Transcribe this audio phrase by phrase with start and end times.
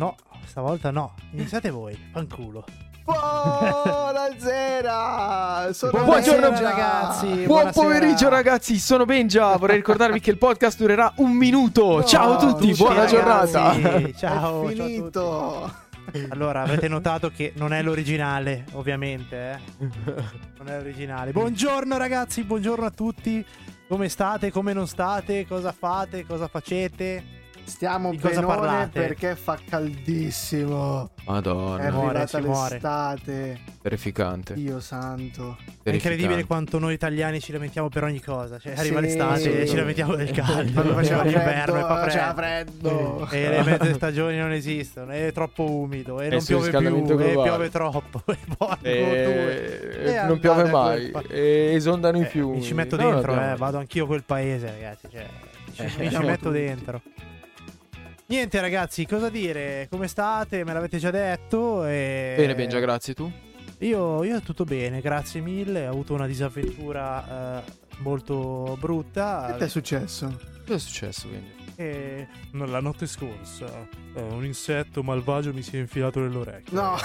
[0.00, 0.16] No,
[0.46, 1.12] stavolta no.
[1.32, 2.64] Iniziate voi, fanculo.
[4.40, 5.70] Buonasera!
[5.74, 6.62] Sono Buongiorno, Benja.
[6.70, 7.26] ragazzi.
[7.26, 7.72] Buon buonasera.
[7.86, 9.54] pomeriggio ragazzi, sono Benja.
[9.56, 11.96] Vorrei ricordarvi che il podcast durerà un minuto.
[11.98, 13.14] No, ciao a tutti, tutti, buona ragazzi.
[13.14, 13.72] giornata.
[14.16, 14.82] Ciao, ciao a È tutti.
[14.94, 15.74] finito!
[16.30, 19.58] Allora, avete notato che non è l'originale, ovviamente, eh?
[20.56, 21.32] Non è l'originale.
[21.32, 23.44] Buongiorno ragazzi, buongiorno a tutti.
[23.86, 24.50] Come state?
[24.50, 25.46] Come non state?
[25.46, 26.24] Cosa fate?
[26.24, 27.38] Cosa facete?
[27.70, 29.00] Stiamo Di cosa parlate?
[29.00, 31.10] perché fa caldissimo.
[31.14, 32.70] È Madonna, muore, arrivata muore.
[32.74, 33.58] l'estate.
[33.80, 34.54] terrificante.
[34.54, 35.56] Dio santo.
[35.82, 38.58] È incredibile quanto noi italiani ci lamentiamo per ogni cosa.
[38.58, 39.04] Cioè, arriva Sì.
[39.06, 40.72] l'estate e ci lamentiamo del caldo.
[40.72, 43.26] Quando faceva l'inverno freddo, e fa freddo.
[43.26, 43.28] freddo.
[43.30, 47.18] E le mezze stagioni non esistono, è troppo umido, e È non il piove più,
[47.20, 48.22] e piove troppo.
[48.82, 48.90] E.
[48.90, 50.12] E...
[50.16, 51.12] E non piove mai.
[51.12, 52.56] quel E esondano i Eh, fiumi.
[52.56, 55.06] mi ci metto No, dentro, no, eh, vado anch'io a quel paese, ragazzi.
[55.10, 55.24] Cioè,
[55.66, 56.58] mi ci, Eh, mi ci siamo metto tutti.
[58.30, 59.88] Niente, ragazzi, cosa dire?
[59.90, 60.62] Come state?
[60.62, 61.84] Me l'avete già detto.
[61.84, 62.34] E...
[62.36, 63.28] Bene, Benja, grazie tu.
[63.78, 65.88] Io, io tutto bene, grazie mille.
[65.88, 69.46] Ho avuto una disavventura eh, molto brutta.
[69.50, 70.38] Che ti è successo?
[70.64, 71.58] Cosa è successo, Benja?
[71.74, 76.80] E la notte scorsa eh, un insetto malvagio mi si è infilato nell'orecchio.
[76.80, 76.96] No!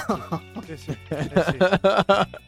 [0.68, 1.44] Eh sì, eh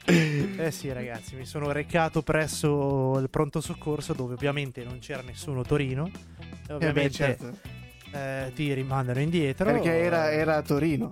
[0.06, 0.60] sì.
[0.62, 5.62] Eh sì, ragazzi, mi sono recato presso il pronto soccorso dove ovviamente non c'era nessuno
[5.62, 6.06] a Torino.
[6.06, 7.77] E Eh beh, ovviamente certo.
[8.18, 9.66] Eh, ti rimandano indietro.
[9.66, 11.12] Perché era, era a Torino.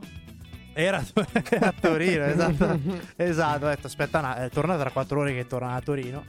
[0.73, 1.01] Era,
[1.49, 2.79] era a Torino, esatto.
[3.15, 6.23] esatto, ho detto aspetta, una- eh, torna tra quattro ore che torna a Torino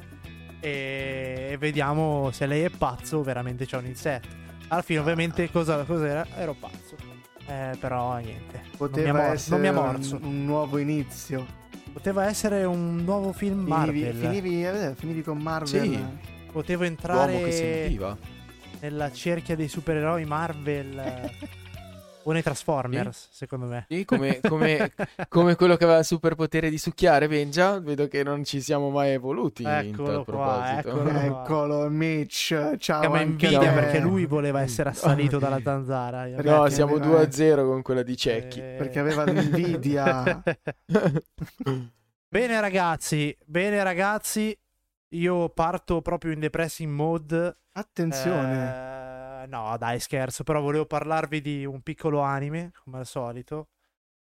[0.60, 4.28] e, vediamo se lei è pazzo o veramente c'è un insetto.
[4.68, 6.26] Alla fine ovviamente cosa, cos'era?
[6.36, 6.96] Ero pazzo.
[7.48, 8.62] Eh, però niente.
[8.76, 10.18] Poteva non mi ha, mor- non mi ha un, morso.
[10.22, 11.46] un nuovo inizio.
[11.92, 14.14] Poteva essere un nuovo film Finivi, Marvel.
[14.14, 15.68] finivi, eh, finivi con Marvel.
[15.82, 16.04] Sì.
[16.52, 18.16] Potevo L'uomo che entrare sentiva.
[18.80, 21.30] Nella cerchia dei supereroi Marvel eh,
[22.26, 23.86] o nei Transformers, secondo me.
[23.88, 24.92] Sì, come, come-
[25.28, 27.78] come quello che aveva il superpotere di succhiare, Benja.
[27.78, 30.34] Vedo che non ci siamo mai evoluti in Eccolo tal qua,
[30.82, 30.88] proposito.
[30.88, 31.18] eccolo.
[31.42, 32.74] Eccolo, Mitch.
[32.78, 36.26] Ciao Chiama anche invidia perché lui voleva essere assalito dalla zanzara.
[36.42, 38.58] No, siamo aveva- 2-0 con quella di Cecchi.
[38.58, 40.42] Eh, Perché aveva l'invidia.
[42.28, 44.56] bene ragazzi, bene ragazzi,
[45.18, 47.56] io parto proprio in depressing mode.
[47.72, 49.42] Attenzione.
[49.42, 53.68] Eh, no, dai, scherzo, però volevo parlarvi di un piccolo anime, come al solito.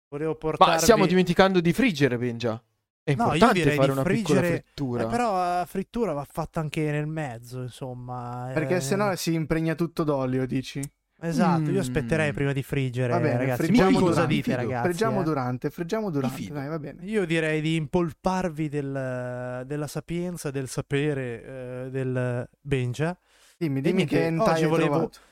[0.10, 0.74] Volevo portarvi...
[0.74, 2.62] Ma stiamo dimenticando di friggere, Benja.
[3.04, 5.04] È No, io importante direi fare di una piccola friggere- frittura.
[5.04, 8.52] Eh, però la frittura va fatta anche nel mezzo, insomma.
[8.54, 10.82] Perché eh, sennò si impregna tutto d'olio, dici?
[11.22, 11.80] Esatto, io Mm.
[11.80, 13.64] aspetterei prima di friggere, Va bene, ragazzi.
[13.66, 14.34] friggiamo Voi cosa durante.
[14.36, 14.84] dite, ragazzi?
[14.88, 15.24] Freggiamo eh?
[15.24, 16.48] durante, freggiamo durante.
[16.54, 17.04] Dai, va bene.
[17.06, 23.18] Io direi di impolparvi del- della sapienza, del sapere eh, del Benja.
[23.58, 25.20] Dimmi, dimmi niente, che hentai volevo- trovato.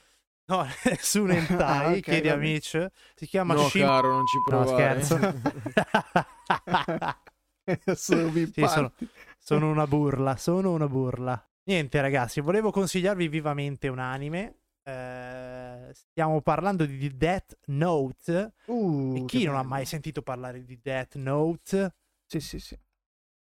[0.50, 2.52] No, nessun hentai, Ah, ok, chiedi a va bene.
[2.54, 2.88] Mitch.
[3.16, 3.86] Si chiama no, Shin...
[3.86, 5.04] caro, non ci No, provare.
[5.04, 5.19] scherzo.
[7.96, 8.94] Sono Sì, sono,
[9.38, 11.46] sono una burla, sono una burla.
[11.66, 14.56] Niente, ragazzi, volevo consigliarvi vivamente un anime.
[14.84, 15.56] Eh,
[15.94, 18.53] stiamo parlando di Death Note.
[18.66, 19.70] Uh, e chi non ha bello.
[19.70, 21.96] mai sentito parlare di Death Note?
[22.25, 22.78] Sì, sì, sì.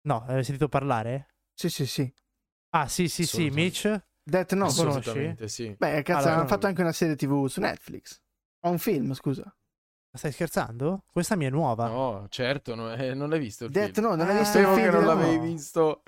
[0.08, 1.28] No, avete sentito parlare?
[1.54, 2.14] Sì, sì, sì.
[2.70, 3.50] Ah, sì, sì, sì.
[3.50, 4.04] Mitch.
[4.24, 4.74] Death Note.
[4.76, 5.48] conosci?
[5.48, 5.76] Sì.
[5.78, 8.22] Beh, cazzo, Allora, hanno fatto anche una serie TV su Netflix.
[8.62, 9.44] O un film, scusa.
[9.44, 11.04] Ma Stai scherzando?
[11.12, 11.88] Questa mia è nuova.
[11.88, 14.08] No, certo, no, eh, non l'hai visto il Death film.
[14.08, 14.92] Note, non hai Ah, visto il Sapevo film?
[14.92, 15.48] che non l'avevi Note?
[15.52, 16.04] visto.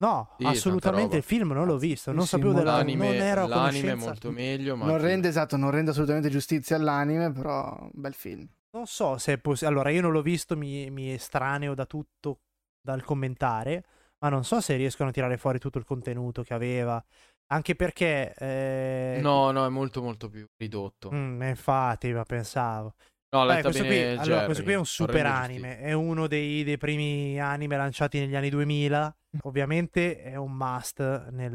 [0.00, 2.12] No, Sì, assolutamente il film non l'ho visto.
[2.12, 4.06] Non Sì, sapevo della L'anime, non ero a l'anime è conoscenza.
[4.06, 8.46] molto meglio, ma Non rende, esatto, non rende assolutamente giustizia all'anime, però un bel film.
[8.70, 9.74] Non so se è possibile.
[9.74, 12.40] Allora, io non l'ho visto, mi, mi estraneo da tutto
[12.80, 13.84] dal commentare,
[14.20, 17.02] ma non so se riescono a tirare fuori tutto il contenuto che aveva.
[17.50, 18.34] Anche perché.
[18.36, 21.10] eh, No, no, è molto molto più ridotto.
[21.12, 22.94] mm, infatti, ma pensavo.
[23.30, 26.64] No, Beh, questo, qui, allora, Jerry, questo qui è un super anime, è uno dei,
[26.64, 29.14] dei primi anime lanciati negli anni 2000.
[29.42, 31.52] Ovviamente è un must nel,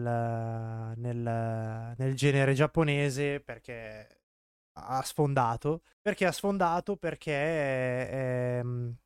[0.95, 4.07] nel- nel genere giapponese perché
[4.73, 5.81] ha sfondato.
[5.99, 6.95] Perché ha sfondato?
[6.95, 8.09] Perché è,
[8.59, 8.63] è-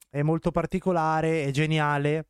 [0.10, 2.26] è molto particolare, è geniale.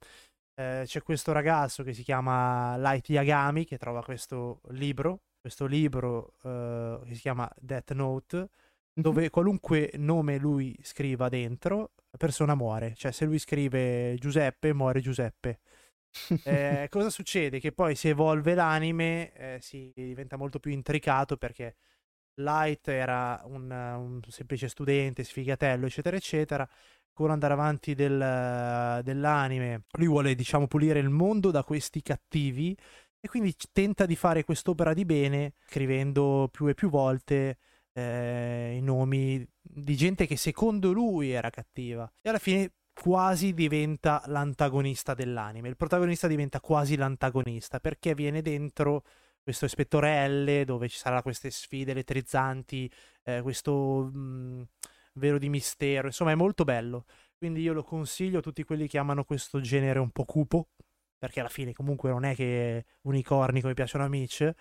[0.53, 6.33] Eh, c'è questo ragazzo che si chiama Light Yagami che trova questo libro, questo libro
[6.43, 8.49] eh, che si chiama Death Note
[8.99, 12.93] dove qualunque nome lui scriva dentro, la persona muore.
[12.95, 15.59] Cioè, se lui scrive Giuseppe, muore Giuseppe.
[16.43, 17.59] Eh, cosa succede?
[17.59, 21.75] Che poi si evolve l'anime, eh, si diventa molto più intricato perché
[22.35, 26.67] Light era un, un semplice studente, sfigatello, eccetera, eccetera.
[27.13, 32.75] Con andare avanti del- dell'anime, lui vuole, diciamo, pulire il mondo da questi cattivi
[33.19, 37.57] e quindi tenta di fare quest'opera di bene, scrivendo più e più volte
[37.97, 42.09] eh, i nomi di gente che secondo lui era cattiva.
[42.21, 45.67] E alla fine quasi diventa l'antagonista dell'anime.
[45.67, 49.03] Il protagonista diventa quasi l'antagonista perché viene dentro
[49.41, 52.91] questo ispettore L dove ci saranno queste sfide elettrizzanti,
[53.23, 54.67] eh, questo mh,
[55.13, 56.07] vero di mistero.
[56.07, 57.05] Insomma, è molto bello.
[57.35, 60.69] Quindi io lo consiglio a tutti quelli che amano questo genere un po' cupo,
[61.17, 64.51] perché alla fine comunque non è che unicorni come piacciono a Mitch,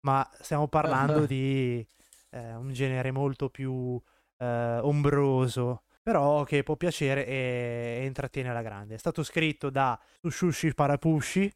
[0.00, 1.86] ma stiamo parlando di
[2.30, 4.00] eh, un genere molto più
[4.38, 8.94] eh, ombroso, però che può piacere e, e intrattiene alla grande.
[8.94, 11.52] È stato scritto da Sushushi Parapushi,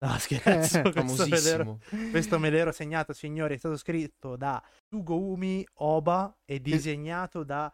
[0.00, 1.78] No, scherzo, Eh, questo, me l'ero,
[2.12, 3.54] questo me l'ero segnato, signori.
[3.54, 7.72] È stato scritto da Sugoumi Oba e disegnato da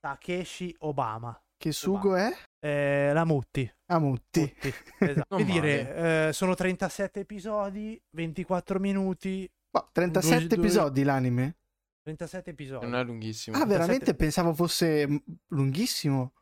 [0.00, 1.40] Takeshi Obama.
[1.56, 2.28] Che sugo è?
[2.58, 3.72] Eh, la Mutti.
[3.92, 4.40] Ah, Mutti.
[4.40, 5.36] Mutti, esatto.
[5.38, 11.56] Che dire, eh, sono 37 episodi, 24 minuti, Ma 37 Due- due- episodi l'anime?
[12.02, 12.84] 37 episodi.
[12.86, 13.56] Non è lunghissimo.
[13.56, 15.16] Ah, veramente 37 pensavo fosse mm,
[15.48, 16.32] lunghissimo.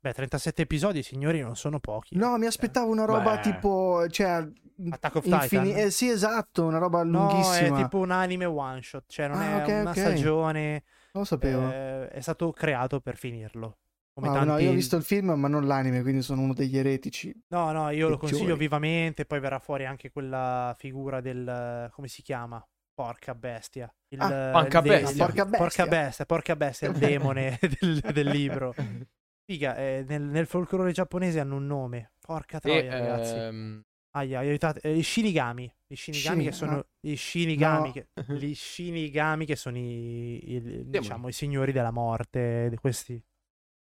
[0.00, 2.16] Beh, 37 episodi, signori, non sono pochi.
[2.16, 3.40] No, mi aspettavo una roba Beh.
[3.40, 4.46] tipo, cioè,
[4.90, 5.84] Attack of infini- Titan?
[5.86, 7.78] eh, sì, esatto, una roba No, lunghissima.
[7.78, 9.96] è tipo un anime one shot, cioè non Ah, è ok, una ok.
[9.98, 10.70] stagione,
[11.12, 11.70] Non lo sapevo.
[11.70, 13.78] eh, è stato creato per finirlo.
[14.12, 14.48] Come Ah, tanti...
[14.48, 17.34] no, io ho visto il film, ma non l'anime, quindi sono uno degli eretici.
[17.48, 21.90] No, no, io lo consiglio vivamente, poi verrà fuori anche quella figura del...
[21.92, 22.64] come si chiama?
[22.96, 23.94] Porca bestia.
[24.08, 25.26] Il, Ah, Porca de- bestia.
[25.26, 25.58] Porca bestia.
[25.58, 28.74] Porca bestia, porca bestia, il demone del, del libro.
[29.44, 32.12] Figa, eh, nel, nel folklore giapponese hanno un nome.
[32.18, 33.34] Porca E, troia, ragazzi.
[33.36, 33.82] ehm,
[34.16, 34.80] Aia, aiutate.
[34.80, 35.70] eh, I Shinigami.
[35.88, 37.92] I Shinigami che Shin- sono i Shinigami No.
[37.92, 38.08] che,
[38.48, 43.22] gli Shinigami che sono i, i- diciamo, i signori della morte, questi,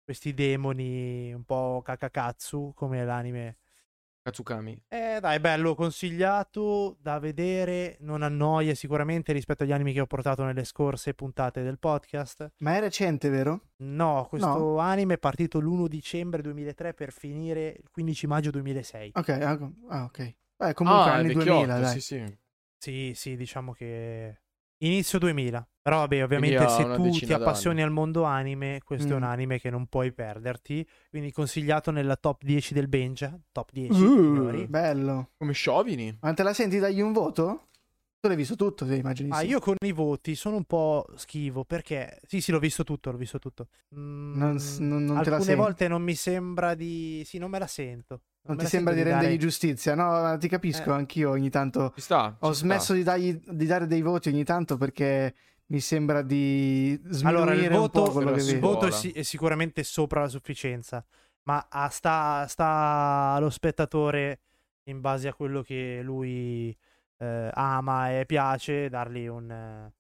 [0.04, 3.58] questi demoni un po' kakakatsu come l'anime.
[4.26, 4.82] Katsukami.
[4.88, 10.44] Eh dai, bello, consigliato da vedere, non annoia sicuramente rispetto agli anime che ho portato
[10.44, 12.54] nelle scorse puntate del podcast.
[12.58, 13.74] Ma è recente, vero?
[13.84, 14.78] No, questo No.
[14.80, 19.12] anime è partito l'1 dicembre 2003 per finire il 15 maggio 2006.
[19.14, 20.36] Ok, ah, ah, ok.
[20.58, 21.92] Beh, comunque ah, è anni vecchiotto, 2000, dai.
[21.92, 22.38] sì, sì.
[22.80, 24.42] Sì, sì, diciamo che
[24.86, 25.68] inizio 2000.
[25.82, 29.30] Però vabbè, ovviamente se tu ti appassioni al mondo anime, questo è un Mm.
[29.30, 30.88] anime che non puoi perderti.
[31.12, 33.38] Quindi consigliato nella top 10 del Benja.
[33.52, 35.30] Top 10, Uh, bello.
[35.38, 36.18] Come Sciovini.
[36.22, 37.68] Ma te la senti dagli un voto?
[38.26, 39.46] Tu l'hai visto tutto, sì, immagini Ah, sì.
[39.50, 42.20] io con i voti sono un po' schivo perché...
[42.26, 43.68] Sì, sì, l'ho visto tutto, l'ho visto tutto.
[43.96, 47.22] Mm, Non non- non te la alcune volte non mi sembra di...
[47.24, 48.22] Sì, non me la sento.
[48.48, 49.94] Non me ti sembra di rendergli dare- giustizia?
[49.94, 50.94] No, ti capisco, Eh.
[50.94, 51.92] anch'io ogni tanto.
[51.94, 52.36] Ci sta.
[52.40, 55.36] Ho ci smesso di, dargli- di dare dei voti ogni tanto perché
[55.68, 58.88] mi sembra di sminuire Allora, il un voto, po' quello però che si il voto
[58.88, 61.06] è, è sicuramente sopra la sufficienza,
[61.44, 64.40] ma ah, sta, sta allo spettatore,
[64.86, 66.76] in base a quello che lui
[67.18, 69.94] eh, ama e piace, dargli un, eh,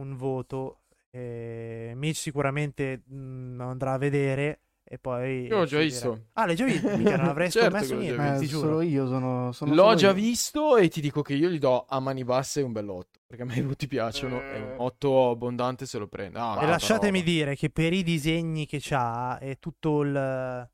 [0.00, 0.80] un voto.
[1.10, 5.46] E Mitch sicuramente mh, andrà a vedere e poi...
[5.46, 6.10] Io l'ho già visto.
[6.10, 6.22] dirà.
[6.34, 6.88] Ah, l'hai già visto?
[6.96, 8.66] Mica non avrei Certo scommesso che l'ho già niente, Eh, ti giuro.
[8.68, 10.14] solo io sono, sono L'ho solo già io.
[10.14, 13.20] visto e ti dico che io gli do a mani basse un bell'otto.
[13.26, 16.38] Perché a me i voti piacciono e un 8 abbondante se lo prende.
[16.38, 17.30] Ah, E lasciatemi roba.
[17.30, 20.68] dire che per i disegni che c'ha e tutto il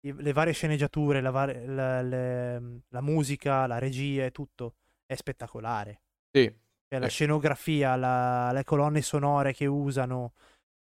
[0.00, 4.74] le varie sceneggiature, la, var- la- le- la musica, la regia e tutto
[5.12, 6.02] è spettacolare.
[6.30, 6.44] Sì.
[6.88, 7.14] Cioè, la Sì.
[7.14, 10.34] scenografia, la- le colonne sonore che usano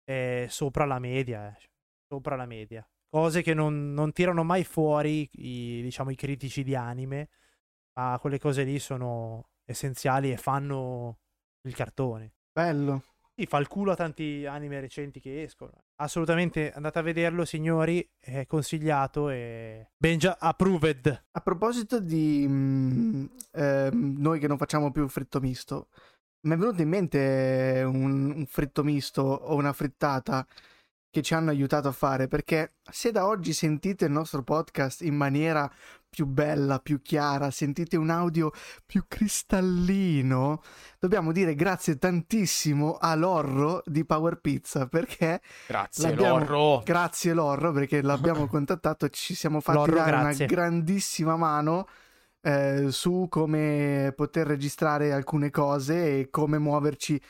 [0.05, 1.62] è sopra la media, eh,
[2.07, 2.87] sopra la media.
[3.09, 7.29] Cose che non, non tirano mai fuori i, diciamo, i critici di anime,
[7.99, 11.19] ma quelle cose lì sono essenziali e fanno
[11.67, 12.35] il cartone.
[12.53, 13.03] Bello.
[13.35, 15.85] Sì, fa il culo a tanti anime recenti che escono.
[16.02, 18.09] Assolutamente andate a vederlo, signori.
[18.19, 19.90] È consigliato e.
[19.99, 21.25] Benja approved.
[21.33, 25.88] A proposito di mm, ehm, noi che non facciamo più fritto misto,
[26.47, 30.47] mi è venuto in mente un, un fritto misto o una frittata
[31.11, 35.16] che ci hanno aiutato a fare perché se da oggi sentite il nostro podcast in
[35.16, 35.71] maniera
[36.11, 38.50] più bella, più chiara, sentite un audio
[38.85, 40.61] più cristallino,
[40.99, 46.83] dobbiamo dire grazie tantissimo a Lorro di Power Pizza perché Grazie, Lorro.
[46.85, 50.45] Grazie Lorro perché l'abbiamo contattato e ci siamo fatti Lorro, dare grazie.
[50.45, 51.87] una grandissima mano
[52.43, 57.21] eh, su come poter registrare alcune cose e come muoverci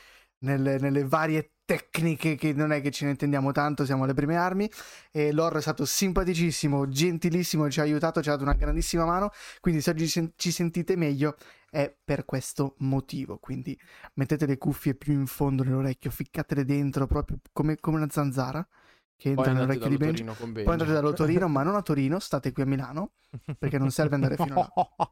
[0.41, 4.35] nelle, nelle varie tecniche che non è che ce ne intendiamo tanto, siamo alle prime
[4.35, 4.69] armi
[5.11, 9.31] e Lorro è stato simpaticissimo, gentilissimo, ci ha aiutato, ci ha dato una grandissima mano,
[9.61, 11.37] quindi se oggi ci sentite meglio
[11.69, 13.77] è per questo motivo, quindi
[14.15, 18.67] mettete le cuffie più in fondo nell'orecchio, ficcatele dentro proprio come, come una zanzara
[19.15, 20.23] che Poi entra nell'orecchio di Benji.
[20.23, 23.13] Poi andate dallo Torino, ma non a Torino, state qui a Milano,
[23.57, 25.11] perché non serve andare fino là.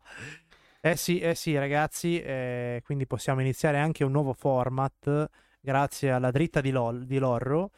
[0.81, 2.21] Eh sì, eh sì, ragazzi.
[2.21, 7.71] eh, quindi possiamo iniziare anche un nuovo format grazie alla dritta di, Lol, di Lorro,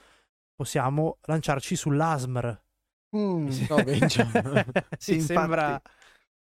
[0.55, 2.61] possiamo lanciarci sull'ASMR.
[3.17, 3.47] Mm.
[3.47, 3.77] Mi No,
[4.97, 5.81] sì, Sì, sembra,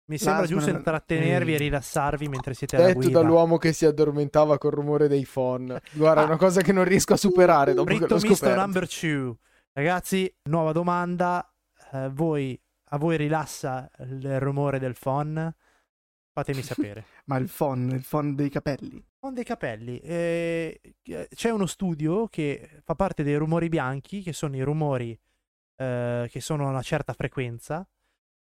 [0.05, 1.55] mi sembra giusto intrattenervi Mm.
[1.55, 3.21] e rilassarvi mentre siete alla Detto guida.
[3.21, 5.79] dall'uomo che si addormentava col rumore dei phon.
[5.93, 6.27] Guarda, è Ah.
[6.27, 8.59] una cosa che non riesco a superare dopo che Fritto l'ho misto scoperto.
[8.61, 9.37] number two.
[9.71, 11.49] Ragazzi, nuova domanda.
[11.93, 15.53] Eh, voi, a voi rilassa il rumore del phon?
[16.43, 17.05] Fatemi sapere.
[17.25, 19.03] Ma il phon, il phon dei capelli.
[19.19, 19.99] Con dei capelli.
[19.99, 20.79] eh,
[21.33, 25.17] c'è uno studio che fa parte dei rumori bianchi, che sono i rumori
[25.81, 27.87] eh, che sono a una certa frequenza,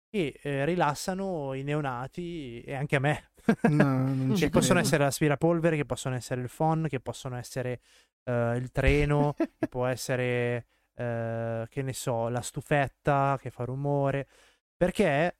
[0.10, 3.32] che eh, rilassano i neonati e anche a me.
[3.70, 7.82] No, che possono essere l'aspirapolvere, che possono essere il phon, che possono essere
[8.24, 14.28] eh, il treno, che può essere, eh, che ne so, la stufetta che fa rumore.
[14.76, 15.38] Perché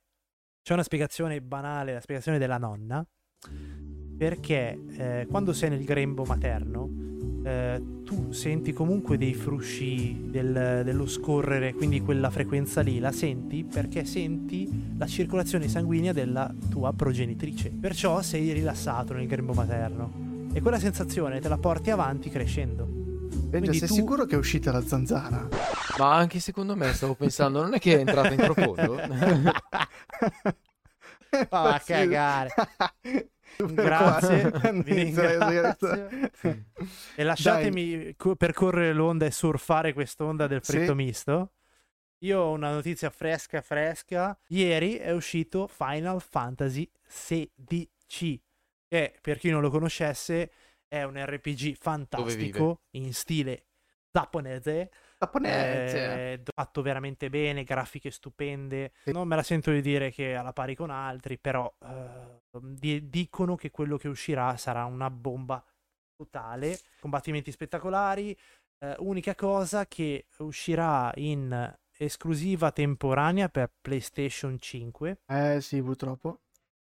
[0.68, 3.02] c'è una spiegazione banale, la spiegazione della nonna.
[4.18, 6.90] Perché eh, quando sei nel grembo materno,
[7.46, 13.64] eh, tu senti comunque dei frusci del- dello scorrere, quindi quella frequenza lì la senti
[13.64, 17.70] perché senti la circolazione sanguigna della tua progenitrice.
[17.70, 20.50] Perciò sei rilassato nel grembo materno.
[20.52, 23.07] E quella sensazione te la porti avanti crescendo.
[23.48, 25.48] Benja, sei tu- sicuro che è uscita la zanzara?
[25.98, 28.96] Ma anche secondo me stavo pensando, non è che è entrata in profondo?
[31.50, 32.54] Va a cagare.
[33.58, 34.52] Grazie,
[34.84, 36.10] ringrazio.
[37.16, 40.94] E lasciatemi co- percorrere l'onda e surfare quest'onda del fritto Sì.
[40.94, 41.52] misto.
[42.20, 44.38] Io ho una notizia fresca fresca.
[44.50, 48.42] Ieri è uscito Final Fantasy XVI,
[48.88, 50.52] che per chi non lo conoscesse
[50.88, 53.66] è un RPG fantastico in stile
[54.12, 54.90] giapponese,
[55.20, 55.98] Giapponese.
[56.34, 58.94] eh, fatto veramente bene, grafiche stupende.
[59.06, 63.10] Non me la sento di dire che è alla pari con altri, però eh, di-
[63.10, 65.64] dicono che quello che uscirà sarà una bomba
[66.16, 68.36] totale, combattimenti spettacolari.
[68.80, 76.42] eh, unica cosa che uscirà in esclusiva temporanea per PlayStation 5 Eh sì, purtroppo.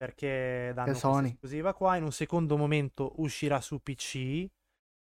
[0.05, 1.27] Perché danno Sony.
[1.29, 1.95] esclusiva qua.
[1.95, 4.47] In un secondo momento uscirà su PC.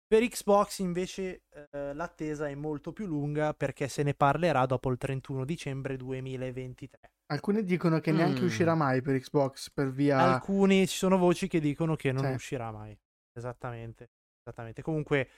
[0.04, 4.98] Per Xbox invece eh, l'attesa è molto più lunga perché se ne parlerà dopo il
[4.98, 6.98] 31 dicembre 2023.
[7.26, 8.46] Alcuni dicono che neanche Mm.
[8.46, 10.18] uscirà mai per Xbox per via...
[10.18, 12.32] Alcuni ci sono voci che dicono che non Sì.
[12.32, 12.98] uscirà mai.
[13.32, 14.10] Esattamente.
[14.42, 14.82] Esattamente.
[14.82, 15.28] Comunque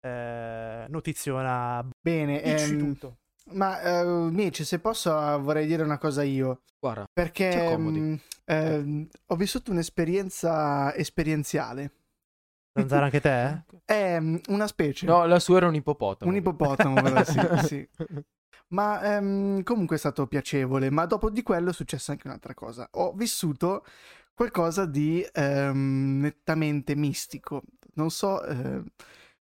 [0.00, 3.18] eh, notiziona Bene, ehm, tutto.
[3.52, 6.62] Ma eh, Mitch, se posso eh, vorrei dire una cosa io.
[6.78, 8.00] Guarda, Perché accomodi.
[8.00, 8.14] mm,
[8.46, 11.92] ehm, ho vissuto un'esperienza esperienziale.
[12.74, 13.48] Zanzara anche te?
[13.48, 13.62] eh?
[13.84, 15.06] È mm, una specie.
[15.06, 16.30] no, la sua era un ippopotamo.
[16.30, 17.88] Un ippopotamo, però, sì, sì.
[18.68, 20.90] Ma ehm, comunque è stato piacevole.
[20.90, 22.88] Ma dopo di quello è successa anche un'altra cosa.
[22.92, 23.84] Ho vissuto
[24.34, 27.62] qualcosa di ehm, nettamente mistico.
[27.94, 28.82] Non so, eh,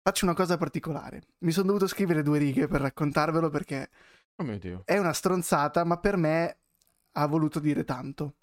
[0.03, 1.23] faccio una cosa particolare.
[1.39, 3.89] Mi sono dovuto scrivere due righe per raccontarvelo perché
[4.37, 4.83] Oh mio Dio.
[4.85, 6.59] è una stronzata, ma per me
[7.13, 8.37] ha voluto dire tanto.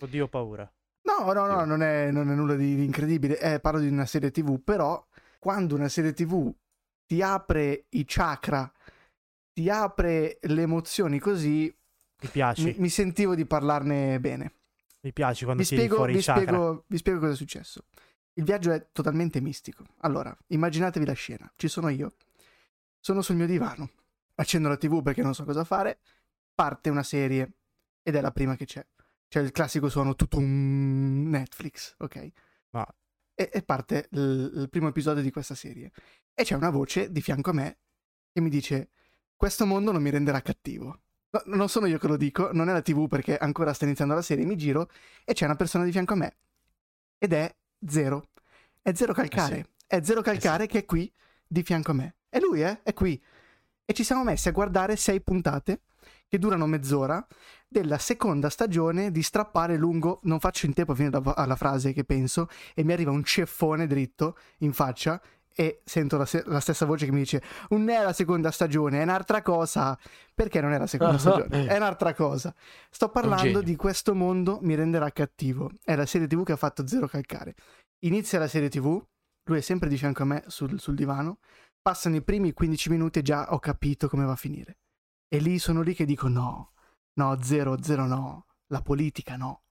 [0.00, 0.70] Oddio, ho paura.
[1.02, 3.38] No, no, no, non è, non è nulla di, di incredibile.
[3.38, 5.06] Eh, parlo di una serie TV, però
[5.38, 6.52] quando una serie TV
[7.06, 8.70] ti apre i chakra,
[9.52, 11.72] ti apre le emozioni così,
[12.22, 12.64] Mi piaci.
[12.64, 14.52] mi, Mi, mi sentivo di parlarne bene.
[15.12, 16.42] piaci quando Vi tiri spiego, fuori vi, i chakra.
[16.42, 17.84] spiego, vi spiego cosa è successo.
[18.34, 19.84] Il viaggio è totalmente mistico.
[19.98, 21.50] Allora, immaginatevi la scena.
[21.56, 22.14] Ci sono io.
[22.98, 23.90] Sono sul mio divano.
[24.36, 26.00] Accendo la TV perché non so cosa fare.
[26.54, 27.52] Parte una serie.
[28.02, 28.84] Ed è la prima che c'è.
[29.28, 32.30] C'è il classico suono tutum Netflix, ok?
[32.70, 32.86] Ma-
[33.36, 35.90] E, e parte il, il primo episodio di questa serie.
[36.34, 37.78] E c'è una voce di fianco a me
[38.32, 38.90] che mi dice:
[39.36, 41.00] Questo mondo non mi renderà cattivo.
[41.30, 44.14] No, non sono io che lo dico, non è la TV perché ancora sta iniziando
[44.14, 44.44] la serie.
[44.44, 44.88] Mi giro
[45.24, 46.36] e c'è una persona di fianco a me.
[47.18, 47.52] Ed è
[47.86, 48.30] Zero.
[48.80, 49.58] È Zero Calcare.
[49.58, 49.68] Eh sì.
[49.86, 51.12] È Zero Calcare che è qui
[51.46, 52.16] di fianco a me.
[52.28, 52.82] È lui, eh?
[52.82, 53.22] È qui.
[53.84, 55.82] E ci siamo messi a guardare sei puntate
[56.26, 57.24] che durano mezz'ora
[57.68, 60.20] della seconda stagione di strappare lungo.
[60.24, 63.22] Non faccio in tempo a finire la, alla frase che penso, e mi arriva un
[63.24, 65.20] ceffone dritto in faccia.
[65.56, 69.00] E sento la, se- la stessa voce che mi dice: Non è la seconda stagione,
[69.00, 69.96] è un'altra cosa.
[70.34, 71.66] Perché non è la seconda stagione?
[71.66, 72.52] È un'altra cosa.
[72.90, 75.70] Sto parlando di questo mondo mi renderà cattivo.
[75.82, 77.54] È la serie TV che ha fatto Zero Calcare.
[78.04, 79.00] Inizia la serie TV,
[79.44, 81.38] lui è sempre di fianco a me sul, sul divano.
[81.80, 84.78] Passano i primi 15 minuti e già ho capito come va a finire.
[85.28, 86.72] E lì sono lì che dico: no,
[87.14, 88.46] no, zero, zero, no.
[88.68, 89.62] La politica, no.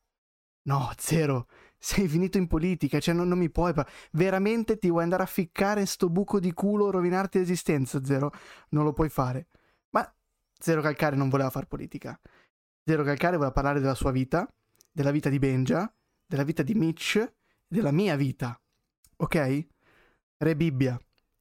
[0.65, 1.47] No, zero.
[1.85, 3.73] Sei finito in politica, cioè non, non mi puoi.
[4.11, 8.31] Veramente ti vuoi andare a ficcare in sto buco di culo, rovinarti l'esistenza, zero.
[8.69, 9.47] Non lo puoi fare.
[9.89, 10.09] Ma
[10.57, 12.17] Zero Calcare non voleva fare politica.
[12.85, 14.49] Zero Calcare voleva parlare della sua vita,
[14.89, 15.93] della vita di Benja,
[16.25, 17.33] della vita di Mitch,
[17.67, 18.57] della mia vita.
[19.17, 19.67] Ok?
[20.37, 20.97] Re Bibbia.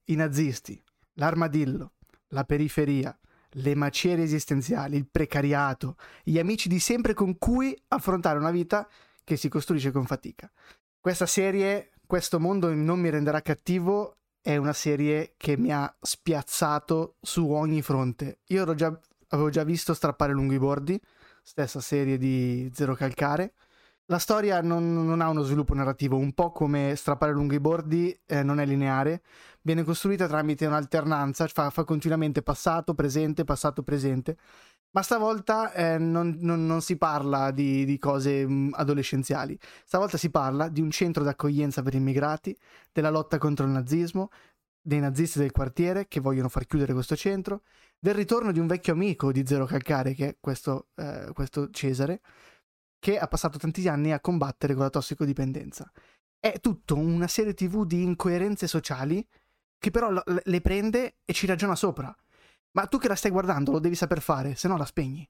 [0.06, 0.82] i nazisti,
[1.12, 1.92] l'armadillo,
[2.30, 3.16] la periferia,
[3.50, 5.94] le macerie esistenziali, il precariato,
[6.25, 8.88] gli amici di sempre con cui affrontare una vita
[9.25, 10.50] che si costruisce con fatica.
[11.00, 17.17] Questa serie, questo mondo non mi renderà cattivo, è una serie che mi ha spiazzato
[17.21, 18.41] su ogni fronte.
[18.49, 18.99] Io già,
[19.29, 21.00] avevo già visto strappare lunghi bordi,
[21.43, 23.55] stessa serie di Zero Calcare.
[24.07, 28.43] La storia non, non ha uno sviluppo narrativo, un po' come strappare lunghi bordi eh,
[28.43, 29.23] non è lineare,
[29.62, 34.37] viene costruita tramite un'alternanza, fa, fa continuamente passato, presente, passato, presente.
[34.92, 40.18] Ma stavolta eh, non, non, non, si parla di, di cose mh, mm, adolescenziali, stavolta
[40.18, 42.56] si parla di un centro d'accoglienza per immigrati,
[42.92, 44.30] della lotta contro il nazismo,
[44.82, 47.62] dei nazisti del quartiere che vogliono far chiudere questo centro,
[47.99, 52.20] del ritorno di un vecchio amico di Zero Calcare, che è questo, eh, questo Cesare,
[52.99, 55.90] che ha passato tanti anni a combattere con la tossicodipendenza.
[56.38, 59.26] È tutto una serie tv di incoerenze sociali
[59.78, 62.14] che però le prende e ci ragiona sopra.
[62.73, 65.29] Ma tu che la stai guardando lo devi saper fare, se no la spegni.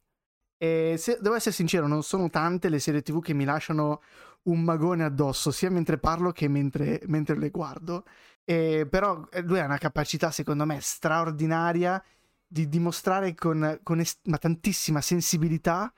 [0.56, 4.00] E se, devo essere sincero, non sono tante le serie tv che mi lasciano
[4.44, 8.04] un magone addosso, sia mentre parlo che mentre, mentre le guardo.
[8.44, 12.02] E, però eh, lui ha una capacità, secondo me, straordinaria
[12.46, 15.92] di dimostrare con, con est- ma tantissima sensibilità,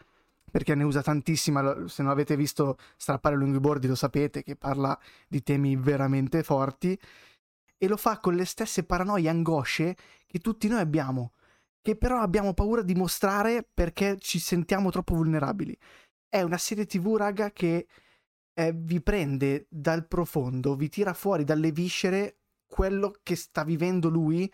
[0.50, 4.98] perché ne usa tantissima, se non avete visto strappare lunghi bordi lo sapete, che parla
[5.28, 6.98] di temi veramente forti
[7.84, 11.32] e lo fa con le stesse paranoie e angosce che tutti noi abbiamo,
[11.80, 15.76] che però abbiamo paura di mostrare perché ci sentiamo troppo vulnerabili.
[16.28, 17.86] È una serie TV, raga, che
[18.54, 24.50] eh, vi prende dal profondo, vi tira fuori dalle viscere quello che sta vivendo lui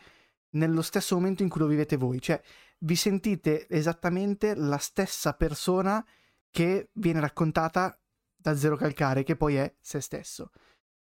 [0.51, 2.21] nello stesso momento in cui lo vivete voi.
[2.21, 2.41] Cioè,
[2.81, 6.05] vi sentite esattamente la stessa persona
[6.51, 7.97] che viene raccontata
[8.35, 10.51] da Zero Calcare, che poi è se stesso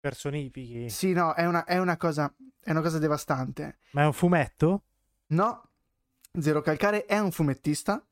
[0.05, 0.87] personifichi.
[0.87, 3.79] Sì, no, è una, è una, cosa, è una cosa devastante.
[3.91, 4.83] Ma è un fumetto?
[5.27, 5.69] No,
[6.39, 8.05] Zero Calcare è un fumettista.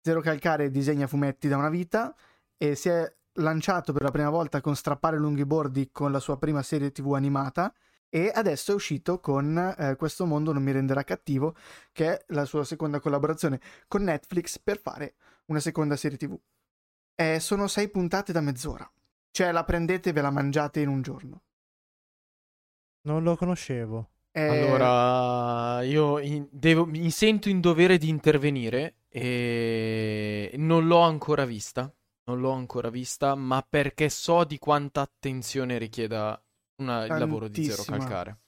[0.00, 2.14] Zero Calcare disegna fumetti da una vita
[2.56, 6.38] e si è lanciato per la prima volta con Strappare lunghi bordi con la sua
[6.38, 7.70] prima serie tv animata
[8.08, 11.54] e adesso è uscito con eh, Questo mondo non mi renderà cattivo,
[11.92, 16.34] che è la sua seconda collaborazione con Netflix per fare una seconda serie tv.
[17.14, 18.90] Eh, sono sei puntate da mezz'ora.
[19.36, 21.42] Cioè la prendete e ve la mangiate in un giorno.
[23.02, 24.12] Non lo conoscevo.
[24.32, 24.48] Eh...
[24.48, 31.94] Allora, io in, devo, mi sento in dovere di intervenire e non l'ho ancora vista.
[32.24, 36.42] Non l'ho ancora vista, ma perché so di quanta attenzione richieda
[36.76, 38.38] una, il lavoro di Zero Calcare.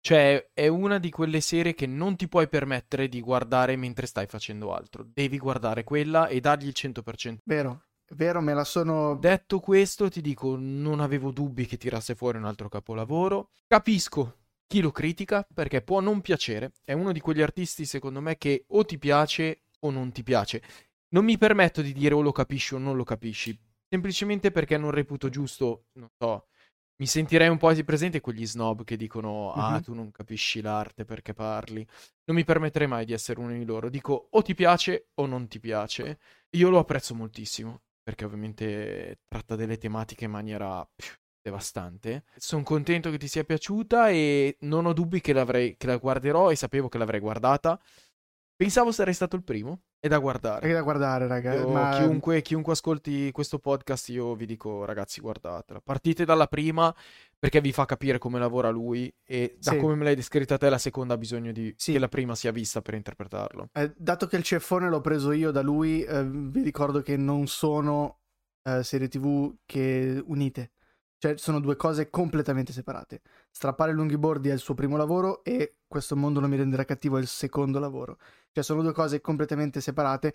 [0.00, 4.28] Cioè, è una di quelle serie che non ti puoi permettere di guardare mentre stai
[4.28, 5.04] facendo altro.
[5.12, 7.38] Devi guardare quella e dargli il 100%.
[7.42, 7.86] Vero.
[8.14, 9.14] Vero, me la sono.
[9.16, 13.50] Detto questo, ti dico, non avevo dubbi che tirasse fuori un altro capolavoro.
[13.66, 16.72] Capisco chi lo critica perché può non piacere.
[16.84, 20.62] È uno di quegli artisti, secondo me, che o ti piace o non ti piace.
[21.10, 23.56] Non mi permetto di dire o lo capisci o non lo capisci,
[23.88, 26.46] semplicemente perché non reputo giusto, non so,
[27.00, 29.80] mi sentirei un po' presente quegli snob che dicono ah uh-huh.
[29.80, 31.84] tu non capisci l'arte perché parli.
[32.24, 33.88] Non mi permetterei mai di essere uno di loro.
[33.88, 36.18] Dico o ti piace o non ti piace.
[36.50, 42.24] Io lo apprezzo moltissimo perché ovviamente tratta delle tematiche in maniera più devastante.
[42.36, 45.32] Sono contento che ti sia piaciuta e non ho dubbi che,
[45.78, 47.80] che la guarderò e sapevo che l'avrei guardata.
[48.56, 49.82] Pensavo sarei stato il primo.
[50.02, 50.66] È da guardare.
[50.66, 51.70] È da guardare, ragazzi.
[51.70, 51.90] Ma...
[51.98, 55.82] Chiunque, chiunque, ascolti questo podcast, io vi dico, ragazzi, guardatela.
[55.84, 56.94] Partite dalla prima
[57.38, 59.76] perché vi fa capire come lavora lui e da sì.
[59.76, 61.92] come me l'hai descritta te, la seconda ha bisogno di sì.
[61.92, 63.68] che la prima sia vista per interpretarlo.
[63.74, 67.46] Eh, dato che il ceffone l'ho preso io da lui, eh, vi ricordo che non
[67.46, 68.20] sono
[68.62, 70.70] eh, serie TV che unite.
[71.20, 73.20] Cioè, sono due cose completamente separate.
[73.50, 77.18] Strappare lunghi bordi è il suo primo lavoro e questo mondo non mi renderà cattivo
[77.18, 78.16] è il secondo lavoro.
[78.52, 80.34] Cioè, sono due cose completamente separate.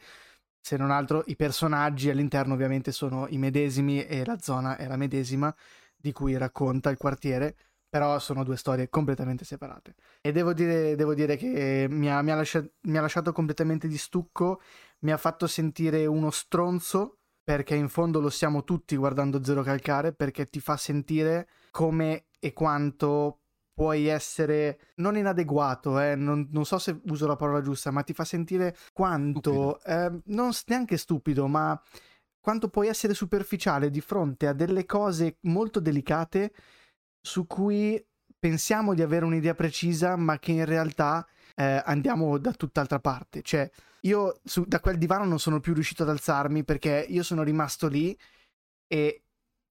[0.62, 4.95] Se non altro, i personaggi all'interno ovviamente sono i medesimi e la zona è la
[4.95, 5.54] medesima
[5.95, 7.56] di cui racconta il quartiere,
[7.89, 9.95] però sono due storie completamente separate.
[10.21, 13.88] E devo dire, devo dire che mi ha, mi, ha lasciato, mi ha lasciato completamente
[13.88, 14.62] di stucco,
[15.00, 20.14] mi ha fatto sentire uno stronzo perché in fondo lo siamo tutti guardando Zero Calcare,
[20.14, 26.80] perché ti fa sentire come e quanto puoi essere non inadeguato, eh, non, non, so
[26.80, 31.80] se uso la parola giusta, ma ti fa sentire quanto, eh, non neanche stupido, ma
[32.40, 36.52] quanto puoi essere superficiale di fronte a delle cose molto delicate
[37.22, 38.04] su cui
[38.40, 43.41] pensiamo di avere un'idea precisa, ma che in realtà eh, andiamo da tutt'altra parte.
[43.41, 43.70] Cioè,
[44.02, 47.88] io su, da quel divano non sono più riuscito ad alzarmi perché io sono rimasto
[47.88, 48.18] lì
[48.88, 49.24] e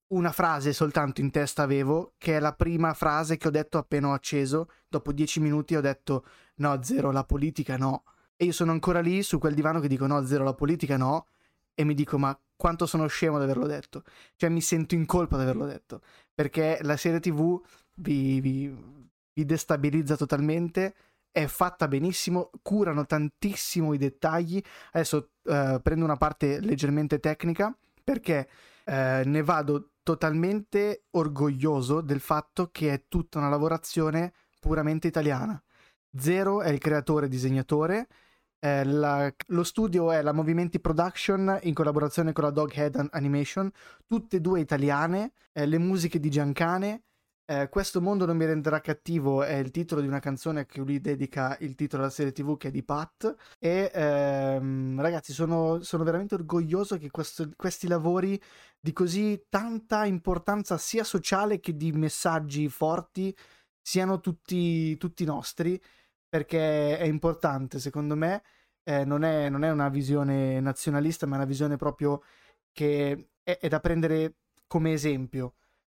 [0.08, 4.08] una frase soltanto in testa avevo, che è la prima frase che ho detto appena
[4.08, 4.70] ho acceso.
[4.88, 8.04] Dopo dieci minuti ho detto no, zero, la politica no.
[8.36, 11.26] E io sono ancora lì su quel divano che dico no, zero, la politica no.
[11.74, 14.02] E mi dico ma quanto sono scemo di averlo detto.
[14.36, 16.00] Cioè mi sento in colpa di averlo detto.
[16.34, 17.60] Perché la serie tv
[17.96, 18.68] vi, vi,
[19.32, 20.94] vi destabilizza totalmente
[21.34, 24.62] è fatta benissimo, curano tantissimo i dettagli.
[24.92, 28.48] Adesso uh, prendo una parte leggermente tecnica perché
[28.86, 28.92] uh,
[29.28, 35.60] ne vado totalmente orgoglioso del fatto che è tutta una lavorazione puramente italiana.
[36.16, 38.06] Zero è il creatore disegnatore.
[38.60, 43.68] Eh, la, lo studio è la Movimenti Production in collaborazione con la Doghead Animation,
[44.06, 47.02] tutte e due italiane, eh, le musiche di Giancane,
[47.46, 51.00] eh, Questo mondo non mi renderà cattivo è il titolo di una canzone cui lui
[51.00, 53.34] dedica il titolo della serie tv che è di Pat.
[53.58, 58.40] E ehm, ragazzi sono, sono, veramente orgoglioso che questo, questi lavori
[58.80, 63.34] di così tanta importanza sia sociale che di messaggi forti
[63.82, 65.80] siano tutti, tutti nostri
[66.28, 68.42] perché è importante secondo me.
[68.86, 72.22] Eh, non, è, non, è, una visione nazionalista ma è una visione proprio
[72.72, 75.54] che è, è da prendere come esempio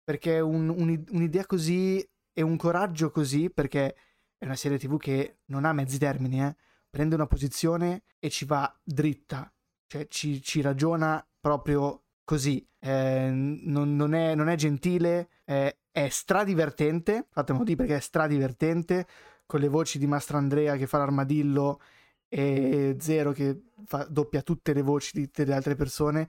[0.10, 3.95] perché un, un, un'idea così e un coraggio così, perché
[4.39, 6.56] è una serie tv che non ha mezzi termini, eh?
[6.89, 9.54] prende una posizione e ci va dritta,
[9.86, 16.10] cioè ci, ci ragiona proprio così, eh, non, non, è, non, è, gentile, eh, è
[16.10, 19.06] stradivertente, fatemelo dire perché è stradivertente,
[19.45, 21.80] con le voci di Mastrandrea che fa l'armadillo
[22.28, 26.28] e Zero che fa, doppia tutte le voci di tutte le altre persone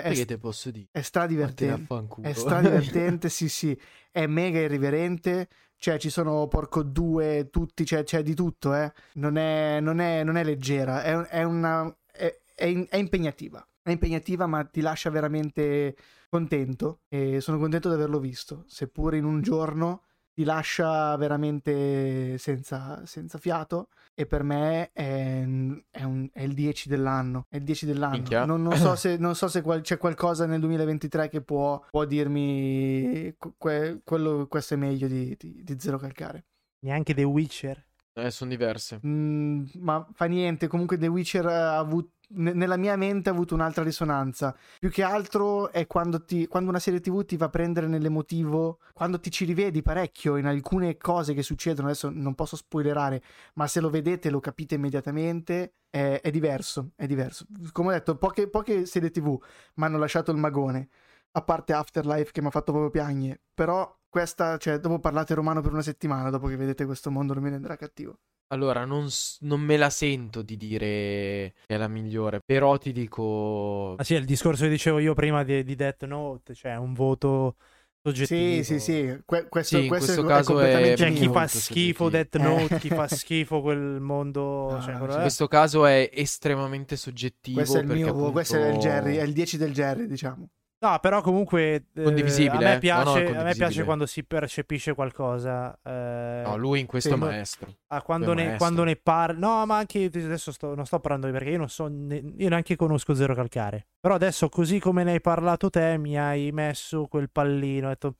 [0.00, 0.88] è, che te posso dire?
[0.90, 1.96] È stradivertente.
[2.20, 3.78] È stradivertente, sì, sì.
[4.10, 5.48] È mega irriverente.
[5.76, 8.92] Cioè, ci sono porco due, tutti, cioè, c'è di tutto, eh.
[9.14, 11.94] Non è, non è, non è leggera, è, è una.
[12.10, 13.66] È, è, impegnativa.
[13.82, 15.96] È impegnativa, ma ti lascia veramente
[16.28, 17.00] contento.
[17.08, 18.64] E sono contento di averlo visto.
[18.68, 20.02] Seppur in un giorno
[20.42, 25.44] ti lascia veramente senza, senza fiato e per me è,
[25.90, 29.34] è, un, è, il 10 dell'anno è il 10 dell'anno non, non, so se, non
[29.34, 34.76] so se qual, c'è qualcosa nel 2023 che può, può dirmi que, quello, questo è
[34.76, 36.44] meglio di, di, di Zero Calcare
[36.80, 39.00] neanche The Witcher eh, sono diverse.
[39.06, 40.66] Mm, ma fa niente.
[40.66, 44.56] Comunque, The Witcher ha avuto nella mia mente ha avuto un'altra risonanza.
[44.78, 48.78] Più che altro è quando, ti, quando, una serie TV ti va a prendere nell'emotivo,
[48.92, 51.88] quando ti ci rivedi parecchio in alcune cose che succedono.
[51.88, 53.22] Adesso non posso spoilerare,
[53.54, 55.74] ma se lo vedete lo capite immediatamente.
[55.90, 57.46] È, è diverso, è diverso.
[57.72, 59.38] Come ho detto, poche, poche serie TV
[59.74, 60.88] mi hanno lasciato il magone.
[61.32, 63.40] A parte Afterlife che mi ha fatto proprio piagne.
[63.54, 67.42] Però questa, cioè, dopo parlate romano per una settimana dopo che vedete questo mondo non
[67.42, 68.18] mi renderà cattivo.
[68.52, 69.08] Allora, non,
[69.40, 73.94] non, me la sento di dire che è la migliore, però ti dico...
[73.96, 77.56] Ah sì, il discorso che dicevo io prima di, di Death Note, cioè un voto
[78.02, 78.62] soggettivo.
[78.62, 80.94] Sì, sì, sì, que- questo, sì, questo, questo caso è...
[80.98, 84.72] Cioè, chi fa schifo Death Note, chi fa schifo quel mondo...
[84.72, 87.56] No, cioè, in questo caso è estremamente soggettivo.
[87.56, 88.32] Questo è il mio, appunto...
[88.32, 90.46] questo è il Jerry, è il 10 del Jerry, diciamo.
[90.82, 92.66] No, però comunque eh, condivisibile.
[92.66, 95.78] a, me piace, no, no, a me piace quando si percepisce qualcosa.
[95.80, 97.72] Eh, no, lui in questo sì, maestro.
[97.86, 99.38] Ah, quando, ne, quando, ne, parla.
[99.38, 101.86] No, ma anche adesso sto, non sto parlando perché io non so.
[101.86, 103.86] Ne, io neanche conosco Zero Calcare.
[104.00, 107.86] Però adesso, così come ne hai parlato te, mi hai messo quel pallino.
[107.86, 108.16] Ho detto,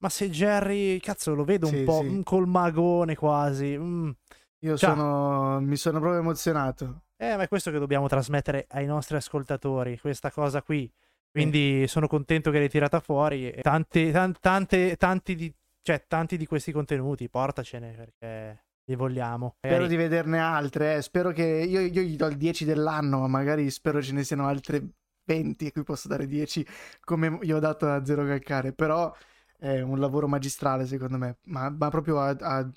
[0.00, 2.20] ma se Jerry, cazzo, lo vedo un sì, po' sì.
[2.22, 3.78] col magone quasi.
[3.78, 4.10] Mm.
[4.58, 7.04] Io sono, mi sono proprio emozionato.
[7.16, 9.98] Eh, ma è questo che dobbiamo trasmettere ai nostri ascoltatori.
[9.98, 10.90] Questa cosa qui
[11.34, 13.52] quindi sono contento che l'hai tirata fuori.
[13.60, 19.54] Tante, tante, tante, tanti, di, cioè, tanti di questi contenuti, portacene perché li vogliamo.
[19.56, 19.90] Spero magari...
[19.90, 20.96] di vederne altre.
[20.96, 21.02] Eh.
[21.02, 24.46] Spero che io, io, gli do il 10 dell'anno, ma magari spero ce ne siano
[24.46, 24.82] altre
[25.24, 26.66] 20 a cui posso dare 10
[27.00, 28.72] come io ho dato a Zero Calcare.
[28.72, 29.12] Però
[29.58, 32.70] è un lavoro magistrale, secondo me, ma, ma proprio a, a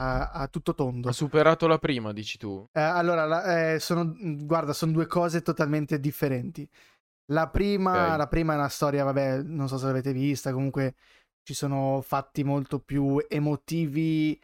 [0.00, 1.08] a, a, tutto tondo.
[1.08, 2.64] Ha superato la prima, dici tu?
[2.72, 6.68] Eh, allora, la, eh, sono, guarda, sono due cose totalmente differenti.
[7.30, 8.16] La prima, okay.
[8.16, 10.94] la prima è una storia, vabbè, non so se l'avete vista, comunque
[11.42, 14.40] ci sono fatti molto più emotivi,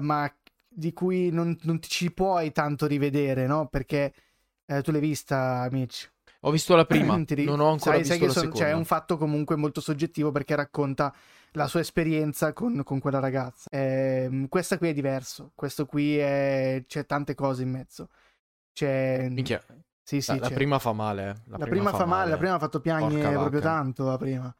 [0.00, 0.32] ma
[0.68, 3.68] di cui non, non ti ci puoi tanto rivedere, no?
[3.68, 4.12] Perché
[4.66, 6.12] eh, tu l'hai vista, Mitch.
[6.40, 8.84] Ho visto la prima, non ho ancora sai, visto sai la son, cioè, è un
[8.84, 11.14] fatto comunque molto soggettivo perché racconta
[11.52, 13.70] la sua esperienza con, con quella ragazza.
[13.70, 16.84] Eh, questa qui è diverso, questo qui è...
[16.86, 18.08] c'è tante cose in mezzo.
[18.72, 19.28] C'è...
[19.30, 19.64] Minchia,
[20.06, 21.22] sì, sì, la, la prima fa male.
[21.22, 21.26] Eh.
[21.26, 24.04] La, la prima, prima, fa male, male, la prima ha fatto piangere proprio tanto.
[24.04, 24.56] La prima.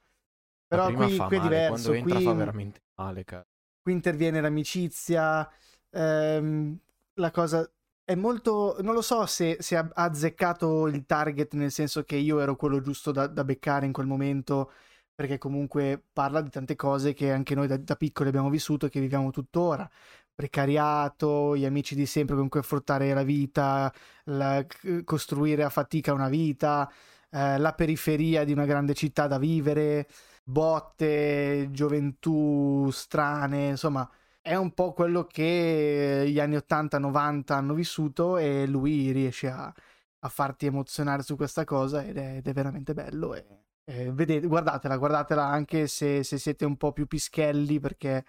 [0.66, 1.90] Però prima qui, qui è diverso.
[1.90, 3.46] Quando entra qui, fa veramente male, cara.
[3.80, 5.48] Qui interviene l'amicizia.
[5.90, 6.76] Ehm,
[7.14, 7.70] la cosa
[8.02, 8.76] è molto.
[8.80, 12.80] Non lo so se, se, ha azzeccato il target, nel senso che io ero quello
[12.80, 14.72] giusto da, da beccare in quel momento.
[15.14, 18.88] perché comunque parla di tante cose che anche noi da, da piccoli abbiamo vissuto e
[18.90, 19.88] che viviamo tuttora.
[20.36, 23.92] Precariato, gli amici di sempre con cui affrontare la vita,
[24.24, 24.64] la,
[25.04, 26.90] costruire a fatica una vita,
[27.30, 30.06] eh, la periferia di una grande città da vivere,
[30.44, 34.08] botte, gioventù strane, insomma
[34.46, 39.74] è un po' quello che gli anni 80-90 hanno vissuto e lui riesce a,
[40.20, 43.34] a farti emozionare su questa cosa ed è, ed è veramente bello.
[43.34, 43.44] E,
[43.84, 48.24] e vedete, guardatela, guardatela anche se, se, siete un po' più pischelli perché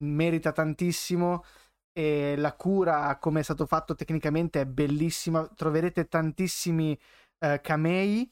[0.00, 1.44] merita tantissimo
[1.92, 5.46] e la cura come è stato fatto tecnicamente è bellissima.
[5.48, 6.98] Troverete tantissimi
[7.38, 8.30] eh, camei,